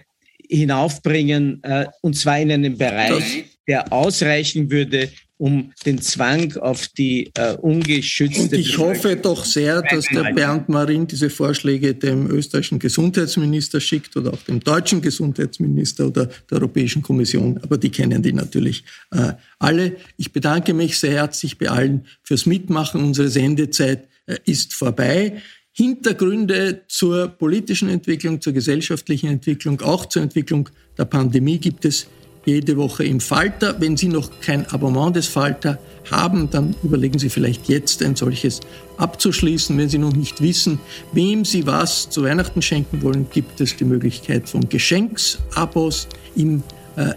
hinaufbringen, 0.50 1.64
äh, 1.64 1.86
und 2.02 2.16
zwar 2.16 2.40
in 2.40 2.52
einem 2.52 2.78
Bereich, 2.78 3.46
der 3.68 3.92
ausreichen 3.92 4.70
würde, 4.70 5.10
um 5.38 5.74
den 5.86 6.02
Zwang 6.02 6.56
auf 6.58 6.88
die 6.88 7.32
äh, 7.36 7.56
ungeschützte. 7.58 8.44
Und 8.44 8.54
ich 8.54 8.78
hoffe 8.78 9.18
doch 9.18 9.44
sehr, 9.44 9.82
dass 9.82 10.06
der 10.06 10.34
Bernd 10.34 10.70
Marin 10.70 11.08
diese 11.08 11.30
Vorschläge 11.30 11.93
dem 11.93 12.30
österreichischen 12.30 12.80
Gesundheitsminister 12.80 13.82
schickt 13.82 14.16
oder 14.16 14.34
auch 14.34 14.41
dem 14.43 14.62
deutschen 14.62 15.02
Gesundheitsminister 15.02 16.08
oder 16.08 16.28
der 16.28 16.58
Europäischen 16.58 17.02
Kommission. 17.02 17.60
Aber 17.62 17.78
die 17.78 17.89
kennen 17.89 18.24
die 18.24 18.32
natürlich 18.32 18.86
äh, 19.12 19.34
alle. 19.60 19.98
Ich 20.16 20.32
bedanke 20.32 20.74
mich 20.74 21.00
sehr 21.00 21.14
herzlich 21.14 21.58
bei 21.58 21.70
allen 21.70 22.06
fürs 22.24 22.46
Mitmachen. 22.46 23.04
Unsere 23.04 23.28
Sendezeit 23.28 24.08
äh, 24.28 24.38
ist 24.46 24.74
vorbei. 24.74 25.41
Hintergründe 25.78 26.84
zur 26.88 27.28
politischen 27.28 27.89
Entwicklung, 27.89 28.39
zur 28.39 28.53
gesellschaftlichen 28.53 29.28
Entwicklung, 29.28 29.82
auch 29.82 30.05
zur 30.05 30.21
Entwicklung 30.21 30.69
der 30.97 31.03
Pandemie 31.03 31.57
gibt 31.57 31.84
es 31.84 32.07
jede 32.45 32.78
Woche 32.78 33.03
im 33.03 33.19
Falter. 33.19 33.76
Wenn 33.82 33.97
Sie 33.97 34.07
noch 34.07 34.30
kein 34.39 34.65
Abonnement 34.67 35.17
des 35.17 35.28
Falter 35.28 35.78
haben, 36.09 36.49
dann 36.49 36.76
überlegen 36.82 37.19
Sie 37.19 37.30
vielleicht 37.30 37.67
jetzt 37.67 38.01
ein 38.03 38.15
solches 38.15 38.61
abzuschließen. 38.95 39.78
Wenn 39.78 39.89
Sie 39.89 39.97
noch 39.97 40.15
nicht 40.15 40.41
wissen, 40.41 40.80
wem 41.11 41.43
Sie 41.43 41.67
was 41.67 42.09
zu 42.09 42.23
Weihnachten 42.23 42.61
schenken 42.61 43.01
wollen, 43.01 43.28
gibt 43.30 43.59
es 43.59 43.76
die 43.76 43.84
Möglichkeit 43.84 44.47
von 44.47 44.69
Geschenksabos. 44.69 46.07
Im 46.38 46.63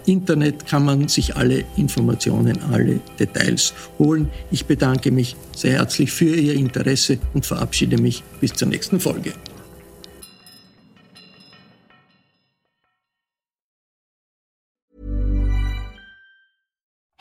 Internet 0.05 0.65
kann 0.65 0.85
man 0.85 1.07
sich 1.07 1.35
alle 1.35 1.63
Informationen, 1.77 2.59
alle 2.71 2.99
Details 3.19 3.73
holen. 3.97 4.29
Ich 4.51 4.65
bedanke 4.65 5.11
mich 5.11 5.35
sehr 5.55 5.73
herzlich 5.73 6.11
für 6.11 6.35
Ihr 6.35 6.55
Interesse 6.55 7.17
und 7.33 7.45
verabschiede 7.45 7.97
mich 7.97 8.23
bis 8.41 8.53
zur 8.53 8.67
nächsten 8.67 8.99
Folge. 8.99 9.33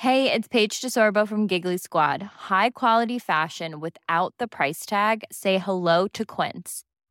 Hey, 0.09 0.33
it's 0.33 0.47
Paige 0.47 0.81
DeSorbo 0.81 1.27
from 1.27 1.49
Giggly 1.49 1.77
Squad. 1.77 2.23
High 2.49 2.71
quality 2.71 3.19
fashion 3.19 3.81
without 3.81 4.33
the 4.39 4.47
price 4.47 4.87
tag. 4.87 5.25
Say 5.33 5.59
hello 5.59 6.07
to 6.09 6.25
Quince. 6.25 6.85